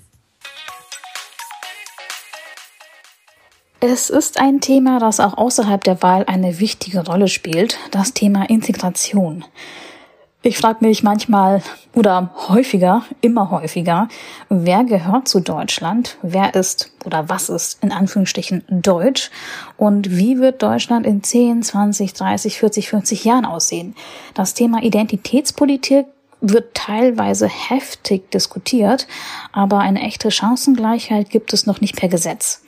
Es 3.85 4.09
ist 4.09 4.39
ein 4.39 4.61
Thema, 4.61 4.97
das 4.99 5.19
auch 5.19 5.37
außerhalb 5.37 5.83
der 5.83 6.01
Wahl 6.01 6.23
eine 6.27 6.61
wichtige 6.61 7.05
Rolle 7.05 7.27
spielt, 7.27 7.77
das 7.91 8.13
Thema 8.13 8.49
Integration. 8.49 9.43
Ich 10.41 10.57
frage 10.57 10.85
mich 10.85 11.03
manchmal 11.03 11.61
oder 11.93 12.33
häufiger, 12.47 13.03
immer 13.19 13.51
häufiger, 13.51 14.07
wer 14.47 14.85
gehört 14.85 15.27
zu 15.27 15.41
Deutschland, 15.41 16.15
wer 16.21 16.55
ist 16.55 16.93
oder 17.03 17.27
was 17.27 17.49
ist 17.49 17.83
in 17.83 17.91
Anführungsstrichen 17.91 18.63
Deutsch 18.69 19.29
und 19.75 20.15
wie 20.15 20.39
wird 20.39 20.63
Deutschland 20.63 21.05
in 21.05 21.21
10, 21.21 21.63
20, 21.63 22.13
30, 22.13 22.59
40, 22.59 22.87
50 22.87 23.25
Jahren 23.25 23.43
aussehen. 23.43 23.95
Das 24.33 24.53
Thema 24.53 24.81
Identitätspolitik 24.81 26.05
wird 26.39 26.73
teilweise 26.73 27.49
heftig 27.49 28.31
diskutiert, 28.31 29.07
aber 29.51 29.79
eine 29.79 30.03
echte 30.03 30.31
Chancengleichheit 30.31 31.29
gibt 31.29 31.51
es 31.51 31.65
noch 31.65 31.81
nicht 31.81 31.97
per 31.97 32.07
Gesetz. 32.07 32.61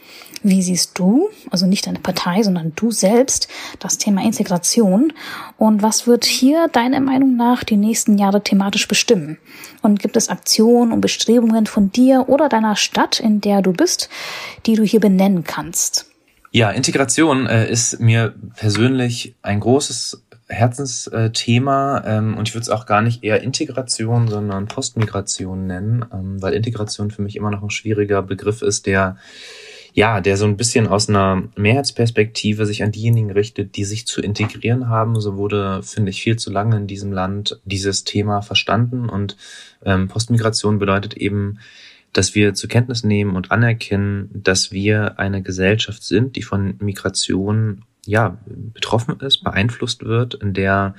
Wie 0.43 0.61
siehst 0.61 0.97
du, 0.99 1.29
also 1.49 1.65
nicht 1.65 1.87
deine 1.87 1.99
Partei, 1.99 2.43
sondern 2.43 2.73
du 2.75 2.91
selbst, 2.91 3.47
das 3.79 3.97
Thema 3.97 4.23
Integration? 4.23 5.13
Und 5.57 5.81
was 5.81 6.05
wird 6.05 6.25
hier 6.25 6.67
deiner 6.67 6.99
Meinung 6.99 7.35
nach 7.35 7.63
die 7.63 7.77
nächsten 7.77 8.17
Jahre 8.17 8.43
thematisch 8.43 8.87
bestimmen? 8.87 9.37
Und 9.81 9.99
gibt 9.99 10.17
es 10.17 10.29
Aktionen 10.29 10.91
und 10.91 11.01
Bestrebungen 11.01 11.65
von 11.65 11.91
dir 11.91 12.25
oder 12.27 12.49
deiner 12.49 12.75
Stadt, 12.75 13.19
in 13.19 13.41
der 13.41 13.61
du 13.61 13.73
bist, 13.73 14.09
die 14.65 14.75
du 14.75 14.83
hier 14.83 14.99
benennen 14.99 15.43
kannst? 15.43 16.07
Ja, 16.51 16.71
Integration 16.71 17.47
äh, 17.47 17.69
ist 17.69 17.99
mir 17.99 18.33
persönlich 18.55 19.35
ein 19.41 19.59
großes 19.59 20.23
Herzensthema 20.47 22.03
ähm, 22.05 22.37
und 22.37 22.47
ich 22.47 22.53
würde 22.53 22.61
es 22.61 22.69
auch 22.69 22.85
gar 22.85 23.01
nicht 23.01 23.23
eher 23.23 23.41
Integration, 23.41 24.27
sondern 24.27 24.67
Postmigration 24.67 25.65
nennen, 25.65 26.05
ähm, 26.13 26.41
weil 26.41 26.53
Integration 26.53 27.09
für 27.09 27.23
mich 27.23 27.35
immer 27.35 27.49
noch 27.49 27.63
ein 27.63 27.71
schwieriger 27.71 28.21
Begriff 28.21 28.61
ist, 28.61 28.85
der 28.85 29.17
ja, 29.95 30.19
der 30.19 30.35
so 30.35 30.43
ein 30.43 30.57
bisschen 30.57 30.87
aus 30.87 31.07
einer 31.07 31.43
Mehrheitsperspektive 31.55 32.65
sich 32.65 32.83
an 32.83 32.91
diejenigen 32.91 33.31
richtet, 33.31 33.77
die 33.77 33.85
sich 33.85 34.05
zu 34.05 34.21
integrieren 34.21 34.89
haben. 34.89 35.21
So 35.21 35.37
wurde, 35.37 35.81
finde 35.83 36.09
ich, 36.09 36.21
viel 36.21 36.35
zu 36.35 36.51
lange 36.51 36.75
in 36.75 36.85
diesem 36.85 37.13
Land 37.13 37.61
dieses 37.63 38.03
Thema 38.03 38.41
verstanden. 38.41 39.07
Und 39.07 39.37
ähm, 39.85 40.09
Postmigration 40.09 40.79
bedeutet 40.79 41.15
eben, 41.15 41.59
dass 42.11 42.35
wir 42.35 42.53
zur 42.53 42.69
Kenntnis 42.69 43.05
nehmen 43.05 43.37
und 43.37 43.51
anerkennen, 43.51 44.29
dass 44.33 44.73
wir 44.73 45.17
eine 45.17 45.41
Gesellschaft 45.41 46.03
sind, 46.03 46.35
die 46.35 46.41
von 46.41 46.75
Migration 46.79 47.85
ja 48.05 48.37
betroffen 48.45 49.21
ist, 49.21 49.45
beeinflusst 49.45 50.03
wird, 50.03 50.33
in 50.33 50.53
der 50.53 50.95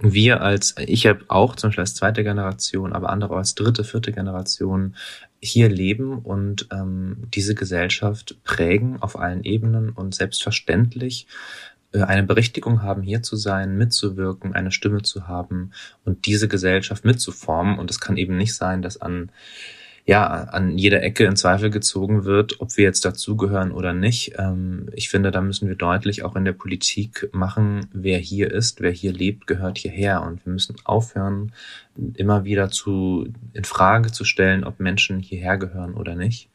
wir 0.00 0.40
als, 0.40 0.74
ich 0.78 1.06
habe 1.06 1.24
auch 1.28 1.54
zum 1.54 1.68
Beispiel 1.68 1.82
als 1.82 1.94
zweite 1.94 2.24
Generation, 2.24 2.94
aber 2.94 3.10
andere 3.10 3.36
als 3.36 3.54
dritte, 3.54 3.84
vierte 3.84 4.10
Generation 4.12 4.96
hier 5.40 5.68
leben 5.68 6.18
und 6.18 6.68
ähm, 6.70 7.24
diese 7.32 7.54
Gesellschaft 7.54 8.36
prägen 8.44 9.00
auf 9.00 9.18
allen 9.18 9.42
Ebenen 9.42 9.90
und 9.90 10.14
selbstverständlich 10.14 11.26
äh, 11.92 12.02
eine 12.02 12.24
Berechtigung 12.24 12.82
haben, 12.82 13.02
hier 13.02 13.22
zu 13.22 13.36
sein, 13.36 13.76
mitzuwirken, 13.76 14.54
eine 14.54 14.70
Stimme 14.70 15.02
zu 15.02 15.28
haben 15.28 15.72
und 16.04 16.26
diese 16.26 16.48
Gesellschaft 16.48 17.04
mitzuformen. 17.04 17.78
Und 17.78 17.90
es 17.90 18.00
kann 18.00 18.16
eben 18.16 18.36
nicht 18.36 18.54
sein, 18.54 18.82
dass 18.82 19.00
an 19.00 19.32
ja, 20.10 20.26
an 20.26 20.76
jeder 20.76 21.04
Ecke 21.04 21.22
in 21.22 21.36
Zweifel 21.36 21.70
gezogen 21.70 22.24
wird, 22.24 22.60
ob 22.60 22.76
wir 22.76 22.82
jetzt 22.82 23.04
dazugehören 23.04 23.70
oder 23.70 23.92
nicht. 23.92 24.32
Ähm, 24.38 24.88
ich 24.92 25.08
finde, 25.08 25.30
da 25.30 25.40
müssen 25.40 25.68
wir 25.68 25.76
deutlich 25.76 26.24
auch 26.24 26.34
in 26.34 26.44
der 26.44 26.52
Politik 26.52 27.28
machen, 27.30 27.86
wer 27.92 28.18
hier 28.18 28.50
ist, 28.50 28.80
wer 28.80 28.90
hier 28.90 29.12
lebt, 29.12 29.46
gehört 29.46 29.78
hierher. 29.78 30.22
Und 30.22 30.44
wir 30.44 30.52
müssen 30.52 30.74
aufhören, 30.82 31.52
immer 32.14 32.44
wieder 32.44 32.70
zu, 32.70 33.28
in 33.52 33.62
Frage 33.62 34.10
zu 34.10 34.24
stellen, 34.24 34.64
ob 34.64 34.80
Menschen 34.80 35.20
hierher 35.20 35.58
gehören 35.58 35.94
oder 35.94 36.16
nicht. 36.16 36.48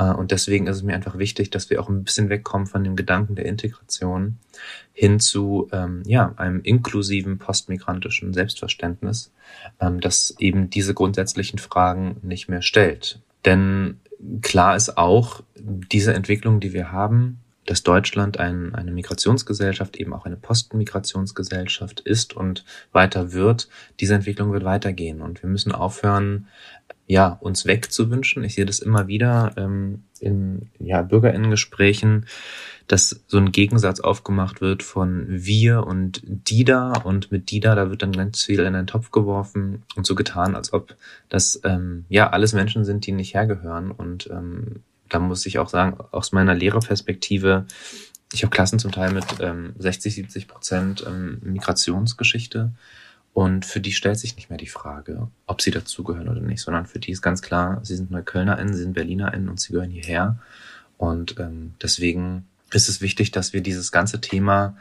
Äh, 0.00 0.12
und 0.12 0.30
deswegen 0.30 0.66
ist 0.66 0.78
es 0.78 0.82
mir 0.82 0.94
einfach 0.94 1.18
wichtig, 1.18 1.50
dass 1.50 1.70
wir 1.70 1.80
auch 1.80 1.88
ein 1.88 2.02
bisschen 2.02 2.28
wegkommen 2.28 2.66
von 2.66 2.82
dem 2.82 2.96
Gedanken 2.96 3.34
der 3.36 3.44
Integration 3.44 4.38
hin 4.92 5.20
zu 5.20 5.68
ähm, 5.72 6.02
ja, 6.06 6.32
einem 6.36 6.60
inklusiven 6.62 7.38
postmigrantischen 7.38 8.32
Selbstverständnis, 8.32 9.32
ähm, 9.80 10.00
das 10.00 10.34
eben 10.38 10.70
diese 10.70 10.94
grundsätzlichen 10.94 11.58
Fragen 11.58 12.16
nicht 12.22 12.48
mehr 12.48 12.62
stellt. 12.62 13.20
Denn 13.44 14.00
klar 14.42 14.76
ist 14.76 14.98
auch, 14.98 15.42
diese 15.56 16.14
Entwicklung, 16.14 16.60
die 16.60 16.72
wir 16.72 16.92
haben, 16.92 17.40
dass 17.66 17.82
Deutschland 17.82 18.38
ein, 18.40 18.74
eine 18.74 18.90
Migrationsgesellschaft, 18.90 19.96
eben 19.96 20.12
auch 20.12 20.24
eine 20.24 20.36
Postmigrationsgesellschaft 20.36 22.00
ist 22.00 22.34
und 22.34 22.64
weiter 22.90 23.32
wird, 23.32 23.68
diese 24.00 24.14
Entwicklung 24.14 24.52
wird 24.52 24.64
weitergehen. 24.64 25.20
Und 25.20 25.42
wir 25.42 25.48
müssen 25.48 25.70
aufhören, 25.70 26.48
ja, 27.10 27.38
uns 27.40 27.66
wegzuwünschen. 27.66 28.44
Ich 28.44 28.54
sehe 28.54 28.64
das 28.66 28.78
immer 28.78 29.08
wieder 29.08 29.50
ähm, 29.56 30.04
in 30.20 30.70
ja, 30.78 31.02
Bürgerinnengesprächen, 31.02 32.26
dass 32.86 33.24
so 33.26 33.36
ein 33.36 33.50
Gegensatz 33.50 33.98
aufgemacht 33.98 34.60
wird 34.60 34.84
von 34.84 35.26
wir 35.28 35.88
und 35.88 36.22
die 36.24 36.62
da 36.62 36.92
und 36.92 37.32
mit 37.32 37.50
die 37.50 37.58
da, 37.58 37.74
da 37.74 37.90
wird 37.90 38.02
dann 38.02 38.12
ganz 38.12 38.44
viel 38.44 38.60
in 38.60 38.76
einen 38.76 38.86
Topf 38.86 39.10
geworfen 39.10 39.82
und 39.96 40.06
so 40.06 40.14
getan, 40.14 40.54
als 40.54 40.72
ob 40.72 40.94
das 41.28 41.60
ähm, 41.64 42.04
ja 42.08 42.30
alles 42.30 42.52
Menschen 42.52 42.84
sind, 42.84 43.04
die 43.04 43.12
nicht 43.12 43.34
hergehören. 43.34 43.90
Und 43.90 44.30
ähm, 44.30 44.76
da 45.08 45.18
muss 45.18 45.44
ich 45.46 45.58
auch 45.58 45.68
sagen, 45.68 45.98
aus 46.12 46.30
meiner 46.30 46.54
Lehrerperspektive, 46.54 47.66
ich 48.32 48.44
habe 48.44 48.54
Klassen 48.54 48.78
zum 48.78 48.92
Teil 48.92 49.12
mit 49.12 49.24
ähm, 49.40 49.72
60, 49.80 50.14
70 50.14 50.46
Prozent 50.46 51.04
ähm, 51.08 51.40
Migrationsgeschichte 51.42 52.70
und 53.32 53.64
für 53.64 53.80
die 53.80 53.92
stellt 53.92 54.18
sich 54.18 54.36
nicht 54.36 54.50
mehr 54.50 54.58
die 54.58 54.66
Frage, 54.66 55.28
ob 55.46 55.62
sie 55.62 55.70
dazugehören 55.70 56.28
oder 56.28 56.40
nicht, 56.40 56.62
sondern 56.62 56.86
für 56.86 56.98
die 56.98 57.12
ist 57.12 57.22
ganz 57.22 57.42
klar, 57.42 57.80
sie 57.84 57.96
sind 57.96 58.10
NeuköllnerInnen, 58.10 58.74
sie 58.74 58.82
sind 58.82 58.94
BerlinerInnen 58.94 59.48
und 59.48 59.60
sie 59.60 59.72
gehören 59.72 59.90
hierher. 59.90 60.38
Und 60.98 61.38
ähm, 61.38 61.74
deswegen 61.80 62.46
ist 62.72 62.88
es 62.88 63.00
wichtig, 63.00 63.30
dass 63.30 63.52
wir 63.52 63.62
dieses 63.62 63.92
ganze 63.92 64.20
Thema 64.20 64.76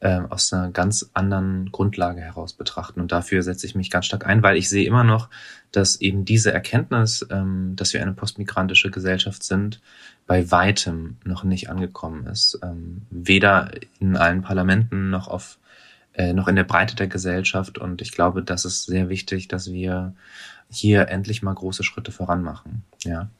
äh, 0.00 0.20
aus 0.28 0.52
einer 0.52 0.70
ganz 0.70 1.10
anderen 1.12 1.72
Grundlage 1.72 2.20
heraus 2.20 2.52
betrachten. 2.52 3.00
Und 3.00 3.10
dafür 3.10 3.42
setze 3.42 3.66
ich 3.66 3.74
mich 3.74 3.90
ganz 3.90 4.06
stark 4.06 4.26
ein, 4.26 4.42
weil 4.44 4.56
ich 4.56 4.68
sehe 4.68 4.86
immer 4.86 5.02
noch, 5.02 5.28
dass 5.72 6.00
eben 6.00 6.24
diese 6.24 6.52
Erkenntnis, 6.52 7.26
ähm, 7.30 7.74
dass 7.74 7.92
wir 7.92 8.00
eine 8.00 8.12
postmigrantische 8.12 8.92
Gesellschaft 8.92 9.42
sind, 9.42 9.80
bei 10.26 10.50
weitem 10.52 11.16
noch 11.24 11.42
nicht 11.42 11.68
angekommen 11.68 12.26
ist. 12.26 12.60
Ähm, 12.62 13.02
weder 13.10 13.72
in 13.98 14.16
allen 14.16 14.42
Parlamenten 14.42 15.10
noch 15.10 15.26
auf 15.26 15.58
äh, 16.14 16.32
noch 16.32 16.48
in 16.48 16.56
der 16.56 16.64
Breite 16.64 16.96
der 16.96 17.08
Gesellschaft. 17.08 17.78
Und 17.78 18.02
ich 18.02 18.12
glaube, 18.12 18.42
das 18.42 18.64
ist 18.64 18.84
sehr 18.86 19.08
wichtig, 19.08 19.48
dass 19.48 19.72
wir 19.72 20.14
hier 20.70 21.08
endlich 21.08 21.42
mal 21.42 21.54
große 21.54 21.84
Schritte 21.84 22.12
voran 22.12 22.42
machen. 22.42 22.84
Ja. 23.04 23.30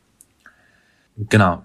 Genau. 1.16 1.64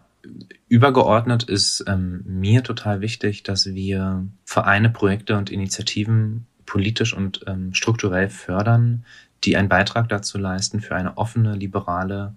Übergeordnet 0.69 1.43
ist 1.43 1.83
ähm, 1.87 2.23
mir 2.25 2.63
total 2.63 3.01
wichtig, 3.01 3.43
dass 3.43 3.65
wir 3.65 4.25
Vereine, 4.45 4.89
Projekte 4.89 5.37
und 5.37 5.49
Initiativen 5.49 6.47
politisch 6.65 7.13
und 7.13 7.41
ähm, 7.45 7.73
strukturell 7.73 8.29
fördern, 8.29 9.05
die 9.43 9.57
einen 9.57 9.69
Beitrag 9.69 10.09
dazu 10.09 10.37
leisten 10.37 10.79
für 10.79 10.95
eine 10.95 11.17
offene, 11.17 11.55
liberale 11.55 12.33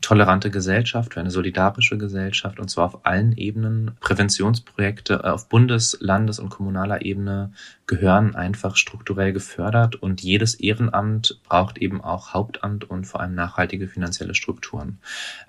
tolerante 0.00 0.50
Gesellschaft, 0.50 1.14
für 1.14 1.20
eine 1.20 1.30
solidarische 1.30 1.98
Gesellschaft 1.98 2.60
und 2.60 2.68
zwar 2.68 2.86
auf 2.86 3.06
allen 3.06 3.32
Ebenen. 3.36 3.92
Präventionsprojekte 4.00 5.20
äh, 5.24 5.28
auf 5.28 5.48
Bundes-, 5.48 5.98
Landes- 6.00 6.38
und 6.38 6.50
kommunaler 6.50 7.02
Ebene 7.04 7.52
gehören 7.86 8.34
einfach 8.34 8.76
strukturell 8.76 9.32
gefördert 9.32 9.96
und 9.96 10.22
jedes 10.22 10.54
Ehrenamt 10.54 11.40
braucht 11.48 11.78
eben 11.78 12.00
auch 12.00 12.32
Hauptamt 12.32 12.88
und 12.88 13.06
vor 13.06 13.20
allem 13.20 13.34
nachhaltige 13.34 13.88
finanzielle 13.88 14.34
Strukturen. 14.34 14.98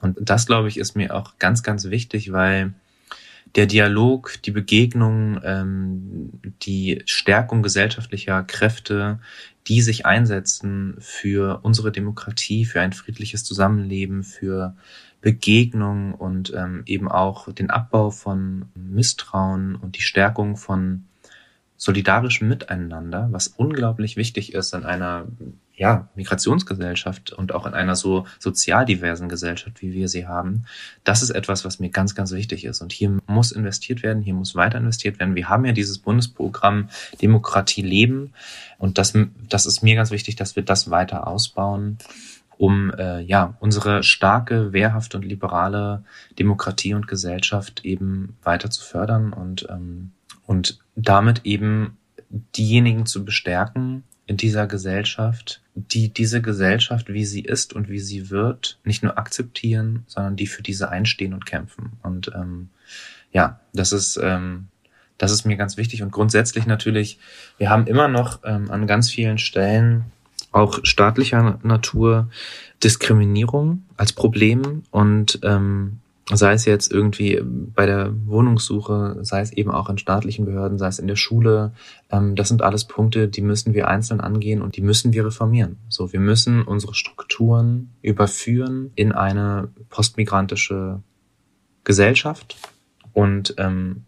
Und 0.01 0.17
das, 0.21 0.45
glaube 0.45 0.67
ich, 0.67 0.77
ist 0.77 0.95
mir 0.95 1.15
auch 1.15 1.37
ganz, 1.37 1.63
ganz 1.63 1.89
wichtig, 1.89 2.31
weil 2.31 2.73
der 3.55 3.65
Dialog, 3.65 4.41
die 4.43 4.51
Begegnung, 4.51 5.39
ähm, 5.43 6.31
die 6.61 7.01
Stärkung 7.05 7.63
gesellschaftlicher 7.63 8.43
Kräfte, 8.43 9.19
die 9.67 9.81
sich 9.81 10.05
einsetzen 10.05 10.95
für 10.99 11.59
unsere 11.63 11.91
Demokratie, 11.91 12.65
für 12.65 12.81
ein 12.81 12.93
friedliches 12.93 13.43
Zusammenleben, 13.43 14.23
für 14.23 14.75
Begegnung 15.21 16.13
und 16.13 16.53
ähm, 16.55 16.83
eben 16.85 17.09
auch 17.09 17.51
den 17.51 17.69
Abbau 17.69 18.09
von 18.09 18.65
Misstrauen 18.75 19.75
und 19.75 19.97
die 19.97 20.01
Stärkung 20.01 20.55
von 20.55 21.05
solidarischem 21.75 22.47
Miteinander, 22.47 23.29
was 23.31 23.47
unglaublich 23.47 24.17
wichtig 24.17 24.53
ist 24.53 24.73
in 24.73 24.83
einer 24.83 25.27
ja, 25.79 26.09
Migrationsgesellschaft 26.15 27.31
und 27.31 27.55
auch 27.55 27.65
in 27.65 27.73
einer 27.73 27.95
so 27.95 28.25
sozial 28.37 28.85
diversen 28.85 29.29
Gesellschaft, 29.29 29.81
wie 29.81 29.93
wir 29.93 30.09
sie 30.09 30.27
haben, 30.27 30.65
das 31.05 31.23
ist 31.23 31.29
etwas, 31.29 31.63
was 31.63 31.79
mir 31.79 31.89
ganz, 31.89 32.15
ganz 32.15 32.33
wichtig 32.33 32.65
ist. 32.65 32.81
Und 32.81 32.91
hier 32.91 33.17
muss 33.27 33.53
investiert 33.53 34.03
werden, 34.03 34.21
hier 34.21 34.33
muss 34.33 34.55
weiter 34.55 34.77
investiert 34.77 35.19
werden. 35.19 35.35
Wir 35.35 35.47
haben 35.47 35.63
ja 35.63 35.71
dieses 35.71 35.97
Bundesprogramm 35.99 36.89
Demokratie 37.21 37.81
leben 37.81 38.33
und 38.77 38.97
das, 38.97 39.13
das 39.47 39.65
ist 39.65 39.81
mir 39.81 39.95
ganz 39.95 40.11
wichtig, 40.11 40.35
dass 40.35 40.57
wir 40.57 40.63
das 40.63 40.91
weiter 40.91 41.25
ausbauen 41.27 41.97
um 42.57 42.91
äh, 42.91 43.21
ja 43.21 43.55
unsere 43.61 44.03
starke, 44.03 44.73
wehrhafte 44.73 45.15
und 45.15 45.23
liberale 45.23 46.03
Demokratie 46.37 46.93
und 46.93 47.07
Gesellschaft 47.07 47.85
eben 47.85 48.35
weiter 48.43 48.69
zu 48.69 48.83
fördern 48.83 49.31
und 49.31 49.65
ähm, 49.69 50.11
und 50.45 50.79
damit 50.97 51.45
eben 51.45 51.97
diejenigen 52.29 53.05
zu 53.05 53.23
bestärken, 53.23 54.03
dieser 54.37 54.67
Gesellschaft, 54.67 55.61
die 55.75 56.09
diese 56.09 56.41
Gesellschaft, 56.41 57.11
wie 57.11 57.25
sie 57.25 57.41
ist 57.41 57.73
und 57.73 57.89
wie 57.89 57.99
sie 57.99 58.29
wird, 58.29 58.79
nicht 58.83 59.03
nur 59.03 59.17
akzeptieren, 59.17 60.03
sondern 60.07 60.35
die 60.35 60.47
für 60.47 60.61
diese 60.63 60.89
einstehen 60.89 61.33
und 61.33 61.45
kämpfen. 61.45 61.93
Und 62.03 62.31
ähm, 62.35 62.69
ja, 63.31 63.59
das 63.73 63.91
ist 63.91 64.19
ähm, 64.21 64.67
das 65.19 65.31
ist 65.31 65.45
mir 65.45 65.57
ganz 65.57 65.77
wichtig 65.77 66.01
und 66.01 66.11
grundsätzlich 66.11 66.65
natürlich. 66.65 67.19
Wir 67.57 67.69
haben 67.69 67.85
immer 67.85 68.07
noch 68.07 68.39
ähm, 68.43 68.71
an 68.71 68.87
ganz 68.87 69.11
vielen 69.11 69.37
Stellen 69.37 70.05
auch 70.51 70.79
staatlicher 70.83 71.59
Natur 71.61 72.29
Diskriminierung 72.83 73.83
als 73.97 74.13
Problem 74.13 74.83
und 74.89 75.39
ähm, 75.43 75.99
sei 76.31 76.53
es 76.53 76.65
jetzt 76.65 76.91
irgendwie 76.91 77.41
bei 77.43 77.85
der 77.85 78.13
Wohnungssuche, 78.25 79.17
sei 79.21 79.41
es 79.41 79.51
eben 79.51 79.71
auch 79.71 79.89
in 79.89 79.97
staatlichen 79.97 80.45
Behörden, 80.45 80.77
sei 80.77 80.87
es 80.87 80.99
in 80.99 81.07
der 81.07 81.15
Schule. 81.15 81.73
Ähm, 82.11 82.35
das 82.35 82.49
sind 82.49 82.61
alles 82.61 82.85
Punkte, 82.85 83.27
die 83.27 83.41
müssen 83.41 83.73
wir 83.73 83.87
einzeln 83.87 84.21
angehen 84.21 84.61
und 84.61 84.77
die 84.77 84.81
müssen 84.81 85.13
wir 85.13 85.25
reformieren. 85.25 85.77
So, 85.89 86.13
wir 86.13 86.19
müssen 86.19 86.61
unsere 86.61 86.93
Strukturen 86.93 87.93
überführen 88.01 88.91
in 88.95 89.11
eine 89.11 89.69
postmigrantische 89.89 91.01
Gesellschaft 91.83 92.57
und 93.13 93.55
ähm, 93.57 94.05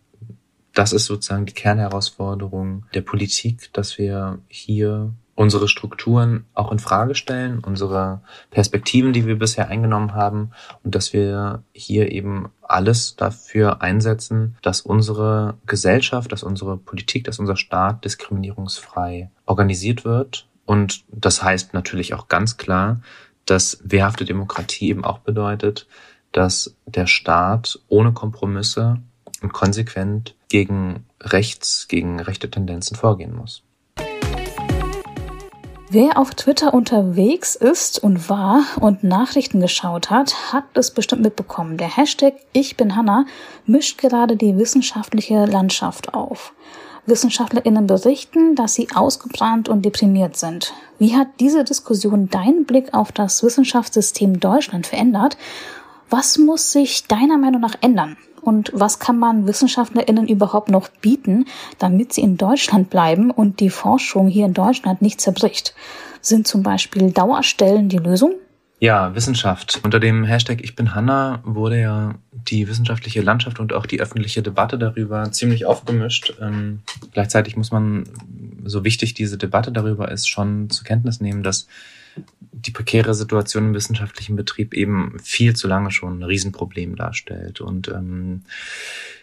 das 0.73 0.93
ist 0.93 1.05
sozusagen 1.05 1.45
die 1.45 1.53
Kernherausforderung 1.53 2.85
der 2.93 3.01
Politik, 3.01 3.73
dass 3.73 3.97
wir 3.97 4.39
hier 4.47 5.13
unsere 5.41 5.67
Strukturen 5.67 6.45
auch 6.53 6.71
in 6.71 6.77
Frage 6.77 7.15
stellen, 7.15 7.63
unsere 7.65 8.21
Perspektiven, 8.51 9.11
die 9.11 9.25
wir 9.25 9.39
bisher 9.39 9.69
eingenommen 9.69 10.13
haben 10.13 10.51
und 10.83 10.93
dass 10.93 11.13
wir 11.13 11.63
hier 11.73 12.11
eben 12.11 12.49
alles 12.61 13.15
dafür 13.15 13.81
einsetzen, 13.81 14.55
dass 14.61 14.81
unsere 14.81 15.55
Gesellschaft, 15.65 16.31
dass 16.31 16.43
unsere 16.43 16.77
Politik, 16.77 17.23
dass 17.23 17.39
unser 17.39 17.55
Staat 17.55 18.05
diskriminierungsfrei 18.05 19.31
organisiert 19.47 20.05
wird. 20.05 20.47
Und 20.65 21.05
das 21.11 21.41
heißt 21.41 21.73
natürlich 21.73 22.13
auch 22.13 22.27
ganz 22.27 22.57
klar, 22.57 23.01
dass 23.47 23.79
wehrhafte 23.83 24.25
Demokratie 24.25 24.89
eben 24.89 25.03
auch 25.03 25.19
bedeutet, 25.19 25.87
dass 26.33 26.75
der 26.85 27.07
Staat 27.07 27.79
ohne 27.87 28.11
Kompromisse 28.11 29.01
und 29.41 29.53
konsequent 29.53 30.35
gegen 30.49 31.07
rechts, 31.19 31.87
gegen 31.87 32.19
rechte 32.19 32.51
Tendenzen 32.51 32.95
vorgehen 32.95 33.35
muss. 33.35 33.63
Wer 35.93 36.17
auf 36.17 36.29
Twitter 36.35 36.73
unterwegs 36.73 37.57
ist 37.57 38.01
und 38.01 38.29
war 38.29 38.63
und 38.79 39.03
Nachrichten 39.03 39.59
geschaut 39.59 40.09
hat, 40.09 40.53
hat 40.53 40.63
es 40.75 40.91
bestimmt 40.91 41.21
mitbekommen. 41.21 41.75
Der 41.75 41.97
Hashtag 41.97 42.35
Ich 42.53 42.77
bin 42.77 42.95
Hanna 42.95 43.25
mischt 43.65 43.97
gerade 43.97 44.37
die 44.37 44.57
wissenschaftliche 44.57 45.43
Landschaft 45.43 46.13
auf. 46.13 46.53
WissenschaftlerInnen 47.07 47.87
berichten, 47.87 48.55
dass 48.55 48.73
sie 48.73 48.87
ausgebrannt 48.95 49.67
und 49.67 49.83
deprimiert 49.83 50.37
sind. 50.37 50.73
Wie 50.97 51.17
hat 51.17 51.27
diese 51.41 51.65
Diskussion 51.65 52.29
deinen 52.29 52.63
Blick 52.63 52.93
auf 52.93 53.11
das 53.11 53.43
Wissenschaftssystem 53.43 54.39
Deutschland 54.39 54.87
verändert? 54.87 55.35
Was 56.09 56.37
muss 56.37 56.71
sich 56.71 57.05
deiner 57.07 57.37
Meinung 57.37 57.59
nach 57.59 57.75
ändern? 57.81 58.15
Und 58.41 58.71
was 58.73 58.99
kann 58.99 59.17
man 59.17 59.47
WissenschaftlerInnen 59.47 60.27
überhaupt 60.27 60.69
noch 60.69 60.89
bieten, 60.89 61.45
damit 61.79 62.13
sie 62.13 62.21
in 62.21 62.37
Deutschland 62.37 62.89
bleiben 62.89 63.31
und 63.31 63.59
die 63.59 63.69
Forschung 63.69 64.27
hier 64.27 64.45
in 64.45 64.53
Deutschland 64.53 65.01
nicht 65.01 65.21
zerbricht? 65.21 65.73
Sind 66.21 66.47
zum 66.47 66.63
Beispiel 66.63 67.11
Dauerstellen 67.11 67.89
die 67.89 67.97
Lösung? 67.97 68.33
Ja, 68.79 69.13
Wissenschaft. 69.13 69.79
Unter 69.83 69.99
dem 69.99 70.23
Hashtag 70.23 70.63
Ich 70.63 70.75
bin 70.75 70.95
Hanna 70.95 71.39
wurde 71.43 71.79
ja 71.79 72.15
die 72.31 72.67
wissenschaftliche 72.67 73.21
Landschaft 73.21 73.59
und 73.59 73.73
auch 73.73 73.85
die 73.85 74.01
öffentliche 74.01 74.41
Debatte 74.41 74.79
darüber 74.79 75.31
ziemlich 75.31 75.67
aufgemischt. 75.67 76.33
Ähm, 76.41 76.81
gleichzeitig 77.13 77.55
muss 77.55 77.71
man, 77.71 78.05
so 78.65 78.83
wichtig 78.83 79.13
diese 79.13 79.37
Debatte 79.37 79.71
darüber 79.71 80.11
ist, 80.11 80.27
schon 80.27 80.71
zur 80.71 80.83
Kenntnis 80.83 81.21
nehmen, 81.21 81.43
dass 81.43 81.67
die 82.51 82.71
prekäre 82.71 83.13
Situation 83.13 83.67
im 83.67 83.73
wissenschaftlichen 83.73 84.35
Betrieb 84.35 84.73
eben 84.73 85.17
viel 85.21 85.55
zu 85.55 85.67
lange 85.67 85.91
schon 85.91 86.19
ein 86.19 86.23
Riesenproblem 86.23 86.95
darstellt. 86.95 87.61
Und 87.61 87.87
ähm, 87.87 88.43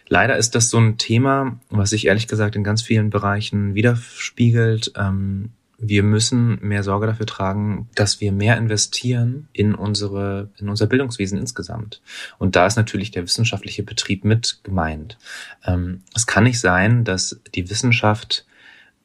leider 0.07 0.37
ist 0.37 0.55
das 0.55 0.69
so 0.69 0.77
ein 0.77 0.97
Thema, 0.97 1.59
was 1.69 1.91
sich 1.91 2.07
ehrlich 2.07 2.27
gesagt 2.27 2.55
in 2.55 2.63
ganz 2.63 2.81
vielen 2.81 3.09
Bereichen 3.09 3.75
widerspiegelt. 3.75 4.93
Ähm, 4.97 5.51
wir 5.81 6.03
müssen 6.03 6.59
mehr 6.61 6.83
Sorge 6.83 7.07
dafür 7.07 7.25
tragen, 7.25 7.87
dass 7.95 8.19
wir 8.19 8.33
mehr 8.33 8.57
investieren 8.57 9.47
in 9.53 9.73
unsere, 9.73 10.49
in 10.57 10.67
unser 10.67 10.87
Bildungswesen 10.87 11.39
insgesamt. 11.39 12.01
Und 12.37 12.57
da 12.57 12.65
ist 12.65 12.75
natürlich 12.75 13.11
der 13.11 13.23
wissenschaftliche 13.23 13.83
Betrieb 13.83 14.25
mit 14.25 14.59
gemeint. 14.63 15.17
Ähm, 15.63 16.01
es 16.13 16.27
kann 16.27 16.43
nicht 16.43 16.59
sein, 16.59 17.05
dass 17.05 17.39
die 17.55 17.69
Wissenschaft 17.69 18.45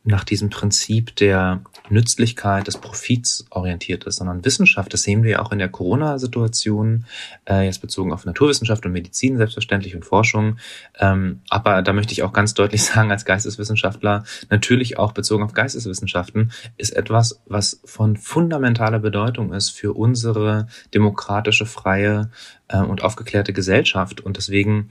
nach 0.07 0.23
diesem 0.25 0.51
Prinzip 0.51 1.17
der 1.17 1.63
Nützlichkeit 1.89 2.67
des 2.67 2.77
Profits 2.77 3.47
orientiert 3.49 4.05
ist, 4.05 4.17
sondern 4.17 4.45
Wissenschaft, 4.45 4.93
das 4.93 5.03
sehen 5.03 5.23
wir 5.23 5.31
ja 5.33 5.39
auch 5.41 5.51
in 5.51 5.59
der 5.59 5.71
Corona-Situation, 5.71 7.07
äh, 7.49 7.65
jetzt 7.65 7.81
bezogen 7.81 8.13
auf 8.13 8.27
Naturwissenschaft 8.27 8.85
und 8.85 8.93
Medizin 8.93 9.39
selbstverständlich 9.39 9.95
und 9.95 10.05
Forschung. 10.05 10.59
Ähm, 10.99 11.41
aber 11.49 11.81
da 11.81 11.95
möchte 11.95 12.13
ich 12.13 12.23
auch 12.23 12.35
ganz 12.35 12.53
deutlich 12.53 12.83
sagen, 12.85 13.11
als 13.11 13.25
Geisteswissenschaftler, 13.25 14.25
natürlich 14.51 14.99
auch 14.99 15.13
bezogen 15.13 15.43
auf 15.43 15.55
Geisteswissenschaften, 15.55 16.53
ist 16.77 16.95
etwas, 16.95 17.41
was 17.47 17.81
von 17.85 18.19
fundamentaler 18.19 18.99
Bedeutung 18.99 19.55
ist 19.55 19.71
für 19.71 19.95
unsere 19.95 20.69
demokratische, 20.93 21.65
freie 21.65 22.31
äh, 22.69 22.79
und 22.79 23.03
aufgeklärte 23.03 23.55
Gesellschaft. 23.55 24.21
Und 24.21 24.37
deswegen 24.37 24.91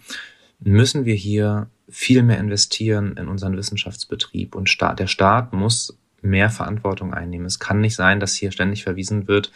müssen 0.59 1.05
wir 1.05 1.15
hier 1.15 1.67
viel 1.89 2.23
mehr 2.23 2.39
investieren 2.39 3.17
in 3.17 3.27
unseren 3.27 3.57
Wissenschaftsbetrieb. 3.57 4.55
Und 4.55 4.69
der 4.97 5.07
Staat 5.07 5.53
muss 5.53 5.97
mehr 6.21 6.49
Verantwortung 6.49 7.13
einnehmen. 7.13 7.45
Es 7.45 7.59
kann 7.59 7.81
nicht 7.81 7.95
sein, 7.95 8.19
dass 8.19 8.33
hier 8.33 8.51
ständig 8.51 8.83
verwiesen 8.83 9.27
wird 9.27 9.51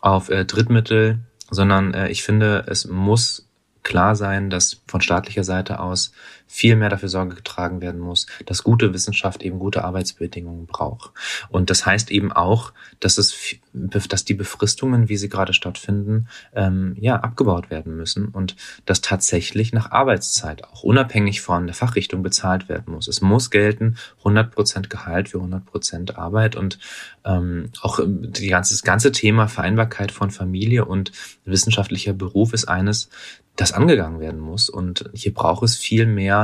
auf 0.00 0.28
äh, 0.28 0.44
Drittmittel, 0.44 1.18
sondern 1.50 1.94
äh, 1.94 2.08
ich 2.08 2.22
finde, 2.22 2.64
es 2.66 2.86
muss 2.86 3.48
klar 3.82 4.16
sein, 4.16 4.50
dass 4.50 4.82
von 4.86 5.00
staatlicher 5.00 5.44
Seite 5.44 5.80
aus 5.80 6.12
viel 6.50 6.74
mehr 6.74 6.88
dafür 6.88 7.08
Sorge 7.08 7.36
getragen 7.36 7.80
werden 7.80 8.00
muss, 8.00 8.26
dass 8.44 8.64
gute 8.64 8.92
Wissenschaft 8.92 9.42
eben 9.42 9.60
gute 9.60 9.84
Arbeitsbedingungen 9.84 10.66
braucht. 10.66 11.12
Und 11.48 11.70
das 11.70 11.86
heißt 11.86 12.10
eben 12.10 12.32
auch, 12.32 12.72
dass 12.98 13.18
es, 13.18 13.34
dass 13.72 14.24
die 14.24 14.34
Befristungen, 14.34 15.08
wie 15.08 15.16
sie 15.16 15.28
gerade 15.28 15.52
stattfinden, 15.52 16.26
ähm, 16.52 16.96
ja 16.98 17.20
abgebaut 17.20 17.70
werden 17.70 17.96
müssen 17.96 18.26
und 18.26 18.56
dass 18.84 19.00
tatsächlich 19.00 19.72
nach 19.72 19.92
Arbeitszeit 19.92 20.64
auch 20.64 20.82
unabhängig 20.82 21.40
von 21.40 21.68
der 21.68 21.74
Fachrichtung 21.74 22.24
bezahlt 22.24 22.68
werden 22.68 22.92
muss. 22.92 23.06
Es 23.06 23.20
muss 23.20 23.50
gelten 23.50 23.96
100 24.18 24.50
Prozent 24.50 24.90
Gehalt 24.90 25.28
für 25.28 25.38
100 25.38 25.64
Prozent 25.64 26.18
Arbeit 26.18 26.56
und 26.56 26.80
ähm, 27.24 27.70
auch 27.80 28.00
die 28.04 28.48
ganze, 28.48 28.74
das 28.74 28.82
ganze 28.82 29.12
Thema 29.12 29.46
Vereinbarkeit 29.46 30.10
von 30.10 30.32
Familie 30.32 30.84
und 30.84 31.12
wissenschaftlicher 31.44 32.12
Beruf 32.12 32.52
ist 32.52 32.64
eines, 32.64 33.08
das 33.56 33.72
angegangen 33.72 34.20
werden 34.20 34.40
muss. 34.40 34.68
Und 34.68 35.10
hier 35.12 35.34
braucht 35.34 35.62
es 35.62 35.76
viel 35.76 36.06
mehr 36.06 36.39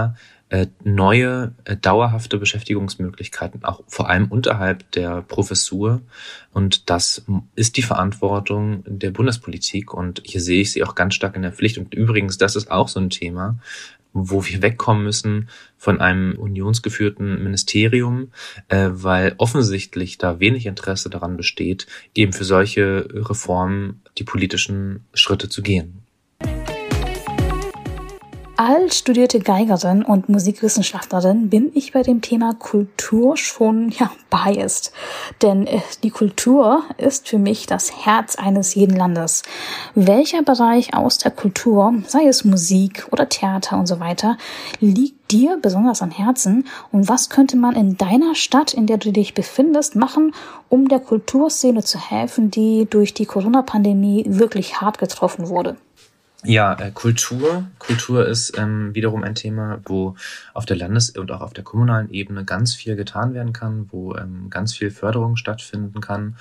äh, 0.48 0.66
neue, 0.84 1.54
äh, 1.64 1.76
dauerhafte 1.76 2.38
Beschäftigungsmöglichkeiten, 2.38 3.64
auch 3.64 3.82
vor 3.88 4.08
allem 4.08 4.26
unterhalb 4.26 4.88
der 4.92 5.22
Professur. 5.22 6.02
Und 6.52 6.88
das 6.88 7.24
ist 7.56 7.76
die 7.76 7.82
Verantwortung 7.82 8.84
der 8.86 9.10
Bundespolitik. 9.10 9.92
Und 9.92 10.22
hier 10.24 10.40
sehe 10.40 10.60
ich 10.60 10.72
sie 10.72 10.84
auch 10.84 10.94
ganz 10.94 11.14
stark 11.14 11.34
in 11.34 11.42
der 11.42 11.52
Pflicht. 11.52 11.78
Und 11.78 11.94
übrigens, 11.94 12.38
das 12.38 12.54
ist 12.54 12.70
auch 12.70 12.86
so 12.86 13.00
ein 13.00 13.10
Thema, 13.10 13.58
wo 14.12 14.44
wir 14.46 14.62
wegkommen 14.62 15.02
müssen 15.02 15.48
von 15.76 16.00
einem 16.00 16.38
unionsgeführten 16.38 17.42
Ministerium, 17.42 18.30
äh, 18.68 18.88
weil 18.92 19.34
offensichtlich 19.38 20.16
da 20.16 20.38
wenig 20.38 20.66
Interesse 20.66 21.10
daran 21.10 21.36
besteht, 21.36 21.88
eben 22.14 22.32
für 22.32 22.44
solche 22.44 23.08
Reformen 23.12 24.00
die 24.16 24.24
politischen 24.24 25.04
Schritte 25.12 25.48
zu 25.48 25.60
gehen. 25.60 26.05
Als 28.58 28.96
studierte 28.96 29.38
Geigerin 29.38 30.02
und 30.02 30.30
Musikwissenschaftlerin 30.30 31.50
bin 31.50 31.70
ich 31.74 31.92
bei 31.92 32.02
dem 32.02 32.22
Thema 32.22 32.54
Kultur 32.54 33.36
schon 33.36 33.90
ja 33.90 34.10
biased, 34.30 34.92
denn 35.42 35.66
äh, 35.66 35.82
die 36.02 36.08
Kultur 36.08 36.82
ist 36.96 37.28
für 37.28 37.36
mich 37.36 37.66
das 37.66 38.06
Herz 38.06 38.36
eines 38.36 38.74
jeden 38.74 38.96
Landes. 38.96 39.42
Welcher 39.94 40.42
Bereich 40.42 40.94
aus 40.94 41.18
der 41.18 41.32
Kultur, 41.32 41.96
sei 42.06 42.28
es 42.28 42.46
Musik 42.46 43.06
oder 43.10 43.28
Theater 43.28 43.78
und 43.78 43.88
so 43.88 44.00
weiter, 44.00 44.38
liegt 44.80 45.30
dir 45.30 45.58
besonders 45.60 46.00
am 46.00 46.10
Herzen 46.10 46.66
und 46.92 47.10
was 47.10 47.28
könnte 47.28 47.58
man 47.58 47.76
in 47.76 47.98
deiner 47.98 48.34
Stadt, 48.34 48.72
in 48.72 48.86
der 48.86 48.96
du 48.96 49.12
dich 49.12 49.34
befindest, 49.34 49.96
machen, 49.96 50.32
um 50.70 50.88
der 50.88 51.00
Kulturszene 51.00 51.84
zu 51.84 51.98
helfen, 51.98 52.50
die 52.50 52.86
durch 52.88 53.12
die 53.12 53.26
Corona-Pandemie 53.26 54.24
wirklich 54.26 54.80
hart 54.80 54.96
getroffen 54.96 55.50
wurde? 55.50 55.76
Ja, 56.46 56.74
äh, 56.74 56.92
Kultur. 56.92 57.66
Kultur 57.80 58.26
ist 58.26 58.56
ähm, 58.56 58.94
wiederum 58.94 59.24
ein 59.24 59.34
Thema, 59.34 59.80
wo 59.84 60.14
auf 60.54 60.64
der 60.64 60.76
Landes- 60.76 61.10
und 61.10 61.32
auch 61.32 61.40
auf 61.40 61.52
der 61.52 61.64
kommunalen 61.64 62.10
Ebene 62.10 62.44
ganz 62.44 62.72
viel 62.72 62.94
getan 62.94 63.34
werden 63.34 63.52
kann, 63.52 63.88
wo 63.90 64.14
ähm, 64.14 64.48
ganz 64.48 64.72
viel 64.74 64.92
Förderung 64.92 65.36
stattfinden 65.36 66.00
kann. 66.00 66.36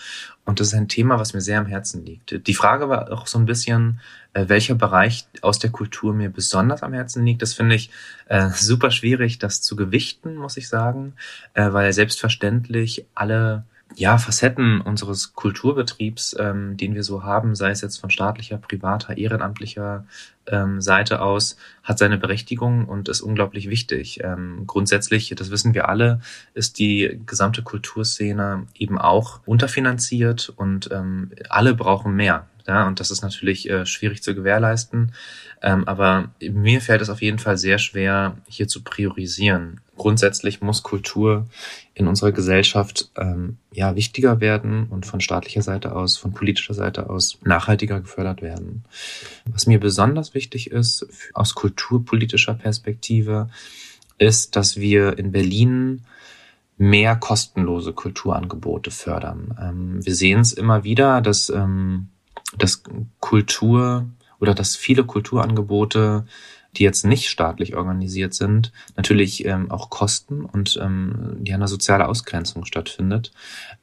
Und 0.45 0.59
das 0.59 0.67
ist 0.67 0.73
ein 0.75 0.87
Thema, 0.87 1.17
was 1.19 1.33
mir 1.33 1.41
sehr 1.41 1.59
am 1.59 1.65
Herzen 1.65 2.05
liegt. 2.05 2.47
Die 2.47 2.53
Frage 2.53 2.87
war 2.87 3.11
auch 3.11 3.25
so 3.25 3.39
ein 3.39 3.45
bisschen, 3.45 3.99
äh, 4.33 4.47
welcher 4.47 4.75
Bereich 4.75 5.27
aus 5.41 5.57
der 5.57 5.71
Kultur 5.71 6.13
mir 6.13 6.29
besonders 6.29 6.83
am 6.83 6.93
Herzen 6.93 7.25
liegt. 7.25 7.41
Das 7.41 7.53
finde 7.53 7.73
ich 7.73 7.89
äh, 8.27 8.49
super 8.51 8.91
schwierig, 8.91 9.39
das 9.39 9.61
zu 9.61 9.75
gewichten, 9.75 10.35
muss 10.35 10.57
ich 10.57 10.69
sagen, 10.69 11.13
äh, 11.55 11.73
weil 11.73 11.91
selbstverständlich 11.93 13.05
alle 13.15 13.65
ja, 13.93 14.17
Facetten 14.17 14.81
unseres 14.81 15.33
Kulturbetriebs, 15.33 16.35
ähm, 16.39 16.75
den 16.75 16.95
wir 16.95 17.03
so 17.03 17.23
haben, 17.23 17.55
sei 17.55 17.69
es 17.69 17.81
jetzt 17.81 17.97
von 17.97 18.09
staatlicher, 18.09 18.57
privater, 18.57 19.17
ehrenamtlicher 19.17 20.05
ähm, 20.47 20.81
Seite 20.81 21.21
aus, 21.21 21.55
hat 21.83 21.97
seine 21.97 22.17
Berechtigung 22.17 22.85
und 22.85 23.07
ist 23.09 23.21
unglaublich 23.21 23.69
wichtig. 23.69 24.21
Ähm, 24.23 24.63
grundsätzlich, 24.67 25.33
das 25.35 25.51
wissen 25.51 25.73
wir 25.73 25.87
alle, 25.87 26.19
ist 26.53 26.79
die 26.79 27.21
gesamte 27.25 27.61
Kulturszene 27.61 28.67
eben 28.75 28.97
auch 28.97 29.39
unterfinanziert 29.45 30.51
und 30.55 30.89
ähm, 30.91 31.31
alle 31.49 31.73
brauchen 31.73 32.15
mehr. 32.15 32.47
Ja, 32.67 32.87
und 32.87 32.99
das 32.99 33.11
ist 33.11 33.21
natürlich 33.21 33.69
äh, 33.69 33.85
schwierig 33.85 34.23
zu 34.23 34.33
gewährleisten. 34.33 35.11
Ähm, 35.61 35.87
aber 35.87 36.31
mir 36.41 36.81
fällt 36.81 37.01
es 37.01 37.09
auf 37.09 37.21
jeden 37.21 37.39
Fall 37.39 37.57
sehr 37.57 37.77
schwer, 37.77 38.37
hier 38.47 38.67
zu 38.67 38.83
priorisieren. 38.83 39.81
Grundsätzlich 39.97 40.61
muss 40.61 40.83
Kultur 40.83 41.45
in 41.93 42.07
unserer 42.07 42.31
Gesellschaft 42.31 43.11
ähm, 43.17 43.57
ja 43.71 43.95
wichtiger 43.95 44.41
werden 44.41 44.87
und 44.89 45.05
von 45.05 45.21
staatlicher 45.21 45.61
Seite 45.61 45.95
aus, 45.95 46.17
von 46.17 46.33
politischer 46.33 46.73
Seite 46.73 47.09
aus 47.09 47.39
nachhaltiger 47.43 48.01
gefördert 48.01 48.41
werden. 48.41 48.83
Was 49.45 49.67
mir 49.67 49.79
besonders 49.79 50.33
wichtig 50.33 50.71
ist 50.71 51.07
aus 51.33 51.55
kulturpolitischer 51.55 52.55
Perspektive, 52.55 53.49
ist, 54.17 54.55
dass 54.55 54.77
wir 54.77 55.17
in 55.17 55.31
Berlin 55.31 56.01
mehr 56.77 57.15
kostenlose 57.15 57.93
Kulturangebote 57.93 58.91
fördern. 58.91 59.57
Ähm, 59.61 60.05
wir 60.05 60.15
sehen 60.15 60.41
es 60.41 60.53
immer 60.53 60.83
wieder, 60.83 61.21
dass, 61.21 61.49
ähm, 61.49 62.09
dass 62.57 62.83
Kultur 63.19 64.09
oder 64.39 64.53
dass 64.53 64.75
viele 64.75 65.05
Kulturangebote 65.05 66.25
die 66.77 66.83
jetzt 66.83 67.05
nicht 67.05 67.29
staatlich 67.29 67.75
organisiert 67.75 68.33
sind, 68.33 68.71
natürlich 68.95 69.45
ähm, 69.45 69.71
auch 69.71 69.89
kosten 69.89 70.45
und 70.45 70.79
ähm, 70.81 71.37
ja 71.45 71.55
eine 71.55 71.67
soziale 71.67 72.07
Ausgrenzung 72.07 72.65
stattfindet. 72.65 73.31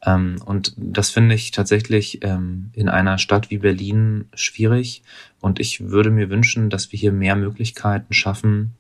Ähm, 0.05 0.37
und 0.45 0.75
das 0.77 1.11
finde 1.11 1.35
ich 1.35 1.51
tatsächlich 1.51 2.23
ähm, 2.23 2.71
in 2.75 2.89
einer 2.89 3.19
Stadt 3.19 3.51
wie 3.51 3.59
Berlin 3.59 4.27
schwierig. 4.35 5.03
Und 5.41 5.61
ich 5.61 5.89
würde 5.89 6.11
mir 6.11 6.31
wünschen, 6.31 6.71
dass 6.71 6.93
wir 6.93 6.99
hier 6.99 7.13
mehr 7.13 7.37
Möglichkeiten 7.37 8.13
schaffen, 8.15 8.75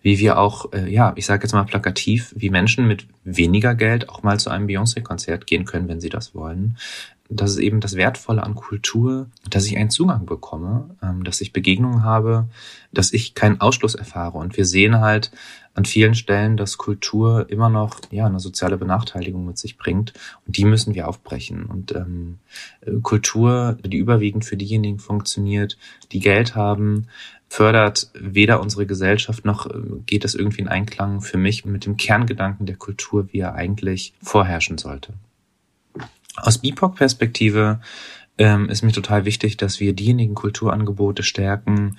wie 0.00 0.20
wir 0.20 0.38
auch, 0.38 0.72
äh, 0.72 0.88
ja, 0.88 1.12
ich 1.16 1.26
sage 1.26 1.42
jetzt 1.42 1.52
mal 1.52 1.64
plakativ, 1.64 2.32
wie 2.36 2.50
Menschen 2.50 2.86
mit 2.86 3.06
weniger 3.24 3.74
Geld 3.74 4.08
auch 4.08 4.22
mal 4.22 4.38
zu 4.38 4.50
einem 4.50 4.68
Beyoncé-Konzert 4.68 5.48
gehen 5.48 5.64
können, 5.64 5.88
wenn 5.88 6.00
sie 6.00 6.10
das 6.10 6.34
wollen 6.34 6.76
das 7.28 7.52
ist 7.52 7.58
eben 7.58 7.80
das 7.80 7.96
Wertvolle 7.96 8.42
an 8.42 8.54
Kultur, 8.54 9.28
dass 9.48 9.66
ich 9.66 9.76
einen 9.76 9.90
Zugang 9.90 10.26
bekomme, 10.26 10.96
ähm, 11.02 11.24
dass 11.24 11.40
ich 11.40 11.52
Begegnungen 11.52 12.04
habe, 12.04 12.48
dass 12.92 13.12
ich 13.12 13.34
keinen 13.34 13.60
Ausschluss 13.60 13.94
erfahre. 13.94 14.38
Und 14.38 14.56
wir 14.56 14.64
sehen 14.64 15.00
halt 15.00 15.30
an 15.74 15.84
vielen 15.84 16.14
Stellen, 16.14 16.56
dass 16.56 16.78
Kultur 16.78 17.50
immer 17.50 17.68
noch 17.68 18.00
ja 18.10 18.26
eine 18.26 18.40
soziale 18.40 18.78
Benachteiligung 18.78 19.44
mit 19.44 19.58
sich 19.58 19.76
bringt. 19.76 20.14
Und 20.46 20.56
die 20.56 20.64
müssen 20.64 20.94
wir 20.94 21.08
aufbrechen. 21.08 21.66
Und 21.66 21.92
ähm, 21.92 22.38
Kultur, 23.02 23.76
die 23.84 23.98
überwiegend 23.98 24.44
für 24.44 24.56
diejenigen 24.56 24.98
funktioniert, 24.98 25.76
die 26.12 26.20
Geld 26.20 26.54
haben, 26.54 27.08
fördert 27.48 28.10
weder 28.14 28.60
unsere 28.60 28.86
Gesellschaft 28.86 29.44
noch 29.44 29.66
äh, 29.66 29.78
geht 30.06 30.24
es 30.24 30.34
irgendwie 30.34 30.62
in 30.62 30.68
Einklang 30.68 31.20
für 31.20 31.38
mich 31.38 31.64
mit 31.64 31.86
dem 31.86 31.96
Kerngedanken 31.96 32.66
der 32.66 32.76
Kultur, 32.76 33.32
wie 33.32 33.40
er 33.40 33.54
eigentlich 33.54 34.14
vorherrschen 34.22 34.78
sollte. 34.78 35.12
Aus 36.36 36.58
BIPOC-Perspektive 36.58 37.80
ähm, 38.38 38.68
ist 38.68 38.82
mir 38.82 38.92
total 38.92 39.24
wichtig, 39.24 39.56
dass 39.56 39.80
wir 39.80 39.94
diejenigen 39.94 40.34
Kulturangebote 40.34 41.22
stärken, 41.22 41.98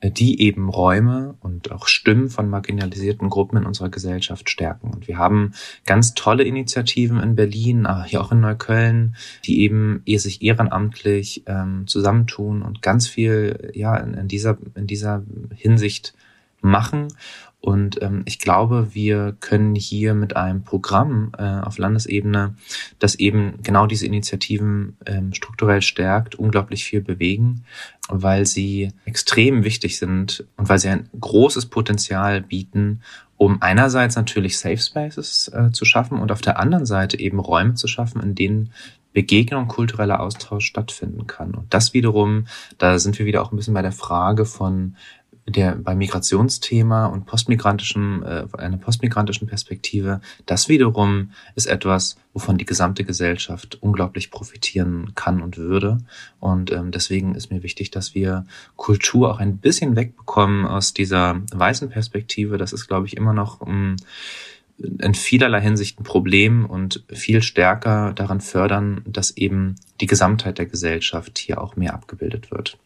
äh, 0.00 0.10
die 0.10 0.40
eben 0.42 0.68
Räume 0.68 1.36
und 1.40 1.70
auch 1.70 1.86
Stimmen 1.86 2.28
von 2.28 2.48
marginalisierten 2.48 3.30
Gruppen 3.30 3.58
in 3.58 3.66
unserer 3.66 3.88
Gesellschaft 3.88 4.50
stärken. 4.50 4.90
Und 4.92 5.08
wir 5.08 5.16
haben 5.16 5.52
ganz 5.84 6.14
tolle 6.14 6.44
Initiativen 6.44 7.20
in 7.20 7.36
Berlin, 7.36 7.86
aber 7.86 8.04
hier 8.04 8.20
auch 8.20 8.32
in 8.32 8.40
Neukölln, 8.40 9.16
die 9.44 9.60
eben 9.60 10.02
sich 10.06 10.42
ehrenamtlich 10.42 11.44
ähm, 11.46 11.86
zusammentun 11.86 12.62
und 12.62 12.82
ganz 12.82 13.06
viel 13.06 13.70
ja 13.74 13.96
in, 13.96 14.14
in 14.14 14.28
dieser 14.28 14.58
in 14.74 14.86
dieser 14.86 15.22
Hinsicht 15.54 16.14
machen 16.66 17.08
und 17.66 18.00
ähm, 18.00 18.22
ich 18.26 18.38
glaube, 18.38 18.94
wir 18.94 19.36
können 19.40 19.74
hier 19.74 20.14
mit 20.14 20.36
einem 20.36 20.62
Programm 20.62 21.32
äh, 21.36 21.42
auf 21.42 21.78
Landesebene, 21.78 22.54
das 23.00 23.16
eben 23.16 23.58
genau 23.64 23.88
diese 23.88 24.06
Initiativen 24.06 24.96
ähm, 25.04 25.32
strukturell 25.34 25.82
stärkt, 25.82 26.36
unglaublich 26.36 26.84
viel 26.84 27.00
bewegen, 27.00 27.64
weil 28.08 28.46
sie 28.46 28.92
extrem 29.04 29.64
wichtig 29.64 29.98
sind 29.98 30.44
und 30.56 30.68
weil 30.68 30.78
sie 30.78 30.90
ein 30.90 31.08
großes 31.18 31.66
Potenzial 31.66 32.40
bieten, 32.40 33.02
um 33.36 33.60
einerseits 33.60 34.14
natürlich 34.14 34.58
Safe 34.58 34.78
Spaces 34.78 35.48
äh, 35.52 35.72
zu 35.72 35.84
schaffen 35.84 36.20
und 36.20 36.30
auf 36.30 36.42
der 36.42 36.60
anderen 36.60 36.86
Seite 36.86 37.18
eben 37.18 37.40
Räume 37.40 37.74
zu 37.74 37.88
schaffen, 37.88 38.22
in 38.22 38.36
denen 38.36 38.70
Begegnung, 39.12 39.66
kultureller 39.66 40.20
Austausch 40.20 40.66
stattfinden 40.66 41.26
kann. 41.26 41.54
Und 41.54 41.74
das 41.74 41.94
wiederum, 41.94 42.46
da 42.78 42.98
sind 42.98 43.18
wir 43.18 43.26
wieder 43.26 43.42
auch 43.42 43.50
ein 43.50 43.56
bisschen 43.56 43.74
bei 43.74 43.82
der 43.82 43.90
Frage 43.90 44.44
von 44.44 44.94
der 45.48 45.76
beim 45.76 45.98
Migrationsthema 45.98 47.06
und 47.06 47.26
postmigrantischen, 47.26 48.22
äh, 48.22 48.46
einer 48.58 48.78
postmigrantischen 48.78 49.46
Perspektive, 49.46 50.20
das 50.44 50.68
wiederum 50.68 51.30
ist 51.54 51.66
etwas, 51.66 52.16
wovon 52.32 52.58
die 52.58 52.64
gesamte 52.64 53.04
Gesellschaft 53.04 53.78
unglaublich 53.80 54.30
profitieren 54.30 55.12
kann 55.14 55.40
und 55.40 55.56
würde. 55.56 55.98
Und 56.40 56.72
ähm, 56.72 56.90
deswegen 56.90 57.34
ist 57.34 57.50
mir 57.50 57.62
wichtig, 57.62 57.90
dass 57.90 58.14
wir 58.14 58.44
Kultur 58.76 59.30
auch 59.30 59.38
ein 59.38 59.58
bisschen 59.58 59.94
wegbekommen 59.94 60.66
aus 60.66 60.94
dieser 60.94 61.40
weißen 61.52 61.90
Perspektive. 61.90 62.58
Das 62.58 62.72
ist, 62.72 62.88
glaube 62.88 63.06
ich, 63.06 63.16
immer 63.16 63.32
noch 63.32 63.64
ähm, 63.66 63.96
in 64.78 65.14
vielerlei 65.14 65.60
Hinsicht 65.60 66.00
ein 66.00 66.04
Problem 66.04 66.66
und 66.66 67.04
viel 67.08 67.40
stärker 67.40 68.12
daran 68.12 68.40
fördern, 68.40 69.02
dass 69.06 69.36
eben 69.36 69.76
die 70.00 70.06
Gesamtheit 70.06 70.58
der 70.58 70.66
Gesellschaft 70.66 71.38
hier 71.38 71.60
auch 71.60 71.76
mehr 71.76 71.94
abgebildet 71.94 72.50
wird. 72.50 72.76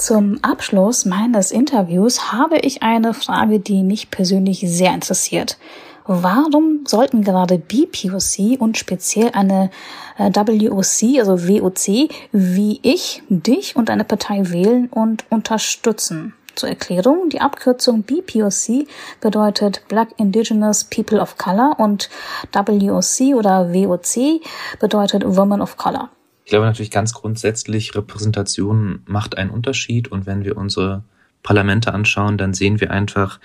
Zum 0.00 0.38
Abschluss 0.40 1.04
meines 1.04 1.52
Interviews 1.52 2.32
habe 2.32 2.56
ich 2.56 2.82
eine 2.82 3.12
Frage, 3.12 3.60
die 3.60 3.82
mich 3.82 4.10
persönlich 4.10 4.64
sehr 4.64 4.94
interessiert. 4.94 5.58
Warum 6.06 6.86
sollten 6.86 7.22
gerade 7.22 7.58
BPOC 7.58 8.58
und 8.58 8.78
speziell 8.78 9.32
eine 9.34 9.70
äh, 10.16 10.30
WOC, 10.34 11.18
also 11.18 11.46
WOC, 11.46 12.08
wie 12.32 12.80
ich, 12.82 13.22
dich 13.28 13.76
und 13.76 13.90
eine 13.90 14.04
Partei 14.04 14.50
wählen 14.50 14.88
und 14.90 15.26
unterstützen? 15.28 16.32
Zur 16.54 16.70
Erklärung, 16.70 17.28
die 17.28 17.42
Abkürzung 17.42 18.02
BPOC 18.02 18.86
bedeutet 19.20 19.82
Black 19.88 20.08
Indigenous 20.16 20.82
People 20.82 21.20
of 21.20 21.36
Color 21.36 21.76
und 21.78 22.08
WOC 22.54 23.36
oder 23.36 23.74
WOC 23.74 24.40
bedeutet 24.80 25.24
Women 25.26 25.60
of 25.60 25.76
Color. 25.76 26.08
Ich 26.50 26.52
glaube 26.52 26.66
natürlich 26.66 26.90
ganz 26.90 27.12
grundsätzlich, 27.12 27.94
Repräsentation 27.94 29.04
macht 29.06 29.38
einen 29.38 29.50
Unterschied. 29.50 30.08
Und 30.08 30.26
wenn 30.26 30.44
wir 30.44 30.56
unsere 30.56 31.04
Parlamente 31.44 31.94
anschauen, 31.94 32.38
dann 32.38 32.54
sehen 32.54 32.80
wir 32.80 32.90
einfach, 32.90 33.38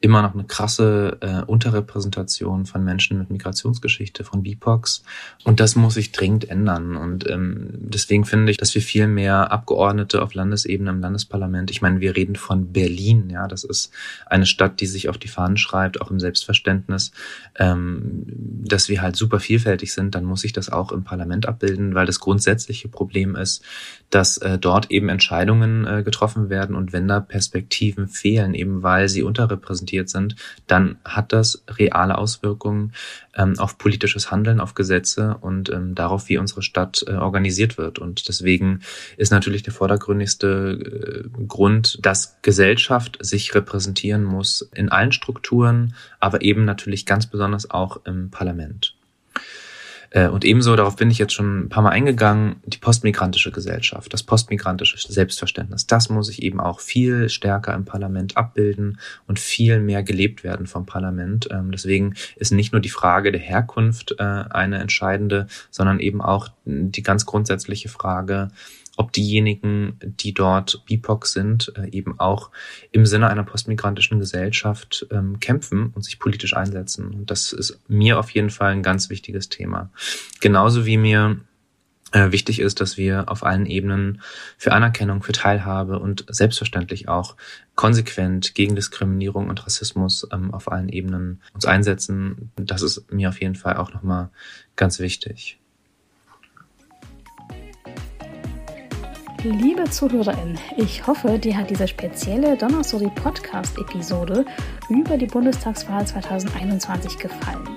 immer 0.00 0.22
noch 0.22 0.34
eine 0.34 0.44
krasse 0.44 1.18
äh, 1.20 1.42
Unterrepräsentation 1.42 2.66
von 2.66 2.84
Menschen 2.84 3.18
mit 3.18 3.30
Migrationsgeschichte, 3.30 4.22
von 4.22 4.44
BIPOX. 4.44 5.02
Und 5.42 5.58
das 5.58 5.74
muss 5.74 5.94
sich 5.94 6.12
dringend 6.12 6.48
ändern. 6.48 6.96
Und 6.96 7.28
ähm, 7.28 7.70
deswegen 7.72 8.24
finde 8.24 8.52
ich, 8.52 8.58
dass 8.58 8.74
wir 8.76 8.82
viel 8.82 9.08
mehr 9.08 9.50
Abgeordnete 9.50 10.22
auf 10.22 10.34
Landesebene 10.34 10.90
im 10.90 11.00
Landesparlament, 11.00 11.72
ich 11.72 11.82
meine, 11.82 12.00
wir 12.00 12.14
reden 12.14 12.36
von 12.36 12.72
Berlin, 12.72 13.28
ja, 13.30 13.48
das 13.48 13.64
ist 13.64 13.90
eine 14.26 14.46
Stadt, 14.46 14.80
die 14.80 14.86
sich 14.86 15.08
auf 15.08 15.18
die 15.18 15.26
Fahnen 15.26 15.56
schreibt, 15.56 16.00
auch 16.00 16.12
im 16.12 16.20
Selbstverständnis, 16.20 17.10
ähm, 17.56 18.24
dass 18.26 18.88
wir 18.88 19.02
halt 19.02 19.16
super 19.16 19.40
vielfältig 19.40 19.92
sind, 19.92 20.14
dann 20.14 20.24
muss 20.24 20.42
sich 20.42 20.52
das 20.52 20.70
auch 20.70 20.92
im 20.92 21.02
Parlament 21.02 21.46
abbilden, 21.46 21.96
weil 21.96 22.06
das 22.06 22.20
grundsätzliche 22.20 22.88
Problem 22.88 23.34
ist, 23.34 23.64
dass 24.10 24.38
äh, 24.38 24.58
dort 24.58 24.92
eben 24.92 25.08
Entscheidungen 25.08 25.86
äh, 25.86 26.02
getroffen 26.04 26.50
werden 26.50 26.76
und 26.76 26.92
wenn 26.92 27.08
da 27.08 27.18
Perspektiven 27.18 28.06
fehlen, 28.06 28.54
eben 28.54 28.84
weil 28.84 29.08
sie 29.08 29.24
unterrepräsentiert 29.24 29.87
sind, 30.08 30.36
dann 30.66 30.98
hat 31.04 31.32
das 31.32 31.64
reale 31.68 32.18
Auswirkungen 32.18 32.92
ähm, 33.34 33.58
auf 33.58 33.78
politisches 33.78 34.30
Handeln, 34.30 34.60
auf 34.60 34.74
Gesetze 34.74 35.36
und 35.40 35.70
ähm, 35.70 35.94
darauf, 35.94 36.28
wie 36.28 36.38
unsere 36.38 36.62
Stadt 36.62 37.04
äh, 37.06 37.12
organisiert 37.12 37.78
wird. 37.78 37.98
Und 37.98 38.28
deswegen 38.28 38.80
ist 39.16 39.30
natürlich 39.30 39.62
der 39.62 39.72
vordergründigste 39.72 41.24
äh, 41.34 41.44
Grund, 41.46 41.98
dass 42.04 42.38
Gesellschaft 42.42 43.18
sich 43.20 43.54
repräsentieren 43.54 44.24
muss 44.24 44.68
in 44.74 44.88
allen 44.90 45.12
Strukturen, 45.12 45.94
aber 46.20 46.42
eben 46.42 46.64
natürlich 46.64 47.06
ganz 47.06 47.26
besonders 47.26 47.70
auch 47.70 48.04
im 48.04 48.30
Parlament. 48.30 48.97
Äh, 50.10 50.28
und 50.28 50.44
ebenso, 50.44 50.74
darauf 50.76 50.96
bin 50.96 51.10
ich 51.10 51.18
jetzt 51.18 51.32
schon 51.32 51.64
ein 51.64 51.68
paar 51.68 51.82
Mal 51.82 51.90
eingegangen, 51.90 52.56
die 52.64 52.78
postmigrantische 52.78 53.50
Gesellschaft, 53.50 54.12
das 54.12 54.22
postmigrantische 54.22 54.96
Selbstverständnis, 54.98 55.86
das 55.86 56.08
muss 56.08 56.28
sich 56.28 56.42
eben 56.42 56.60
auch 56.60 56.80
viel 56.80 57.28
stärker 57.28 57.74
im 57.74 57.84
Parlament 57.84 58.36
abbilden 58.36 58.98
und 59.26 59.38
viel 59.38 59.80
mehr 59.80 60.02
gelebt 60.02 60.44
werden 60.44 60.66
vom 60.66 60.86
Parlament. 60.86 61.48
Ähm, 61.50 61.70
deswegen 61.70 62.14
ist 62.36 62.52
nicht 62.52 62.72
nur 62.72 62.80
die 62.80 62.88
Frage 62.88 63.32
der 63.32 63.40
Herkunft 63.40 64.14
äh, 64.18 64.22
eine 64.22 64.78
entscheidende, 64.78 65.46
sondern 65.70 66.00
eben 66.00 66.20
auch 66.20 66.48
die 66.64 67.02
ganz 67.02 67.26
grundsätzliche 67.26 67.88
Frage, 67.88 68.48
ob 68.98 69.12
diejenigen, 69.12 69.98
die 70.02 70.34
dort 70.34 70.84
BIPOC 70.86 71.26
sind, 71.26 71.72
äh, 71.76 71.88
eben 71.90 72.18
auch 72.18 72.50
im 72.90 73.06
Sinne 73.06 73.28
einer 73.28 73.44
postmigrantischen 73.44 74.18
Gesellschaft 74.18 75.06
ähm, 75.10 75.38
kämpfen 75.38 75.92
und 75.94 76.04
sich 76.04 76.18
politisch 76.18 76.56
einsetzen. 76.56 77.14
Und 77.14 77.30
das 77.30 77.52
ist 77.52 77.80
mir 77.88 78.18
auf 78.18 78.30
jeden 78.30 78.50
Fall 78.50 78.72
ein 78.72 78.82
ganz 78.82 79.08
wichtiges 79.08 79.48
Thema. 79.48 79.90
Genauso 80.40 80.84
wie 80.84 80.96
mir 80.96 81.40
äh, 82.10 82.32
wichtig 82.32 82.58
ist, 82.58 82.80
dass 82.80 82.96
wir 82.96 83.30
auf 83.30 83.44
allen 83.44 83.66
Ebenen 83.66 84.20
für 84.56 84.72
Anerkennung, 84.72 85.22
für 85.22 85.32
Teilhabe 85.32 86.00
und 86.00 86.24
selbstverständlich 86.28 87.08
auch 87.08 87.36
konsequent 87.76 88.56
gegen 88.56 88.74
Diskriminierung 88.74 89.48
und 89.48 89.64
Rassismus 89.64 90.26
ähm, 90.32 90.52
auf 90.52 90.72
allen 90.72 90.88
Ebenen 90.88 91.40
uns 91.54 91.66
einsetzen. 91.66 92.50
Das 92.56 92.82
ist 92.82 93.12
mir 93.12 93.28
auf 93.28 93.40
jeden 93.40 93.54
Fall 93.54 93.76
auch 93.76 93.92
nochmal 93.92 94.30
ganz 94.74 94.98
wichtig. 94.98 95.60
Liebe 99.44 99.84
Zuhörerin, 99.88 100.58
ich 100.76 101.06
hoffe, 101.06 101.38
dir 101.38 101.56
hat 101.56 101.70
diese 101.70 101.86
spezielle 101.86 102.56
Donnerstory 102.56 103.08
Podcast 103.14 103.78
Episode 103.78 104.44
über 104.88 105.16
die 105.16 105.26
Bundestagswahl 105.26 106.04
2021 106.04 107.18
gefallen. 107.18 107.68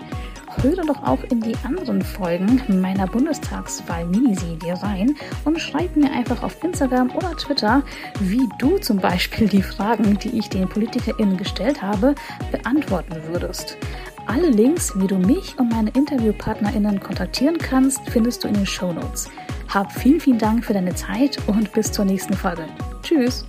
Höre 0.59 0.83
doch 0.83 1.03
auch 1.03 1.23
in 1.25 1.39
die 1.39 1.53
anderen 1.63 2.01
Folgen 2.01 2.63
meiner 2.81 3.05
Bundestagswahl-Miniserie 3.05 4.81
rein 4.81 5.15
und 5.45 5.61
schreib 5.61 5.95
mir 5.95 6.11
einfach 6.11 6.41
auf 6.41 6.63
Instagram 6.63 7.11
oder 7.15 7.37
Twitter, 7.37 7.83
wie 8.19 8.49
du 8.57 8.79
zum 8.79 8.97
Beispiel 8.97 9.47
die 9.47 9.61
Fragen, 9.61 10.17
die 10.17 10.39
ich 10.39 10.49
den 10.49 10.67
PolitikerInnen 10.67 11.37
gestellt 11.37 11.83
habe, 11.83 12.15
beantworten 12.51 13.15
würdest. 13.27 13.77
Alle 14.25 14.49
Links, 14.49 14.93
wie 14.95 15.07
du 15.07 15.15
mich 15.15 15.59
und 15.59 15.69
meine 15.69 15.91
InterviewpartnerInnen 15.91 16.99
kontaktieren 16.99 17.59
kannst, 17.59 18.01
findest 18.09 18.43
du 18.43 18.47
in 18.47 18.55
den 18.55 18.65
Show 18.65 18.91
Notes. 18.91 19.29
Hab 19.73 19.89
vielen, 19.93 20.19
vielen 20.19 20.37
Dank 20.37 20.65
für 20.65 20.73
deine 20.73 20.93
Zeit 20.95 21.37
und 21.47 21.71
bis 21.71 21.93
zur 21.93 22.03
nächsten 22.03 22.33
Folge. 22.33 22.65
Tschüss! 23.03 23.45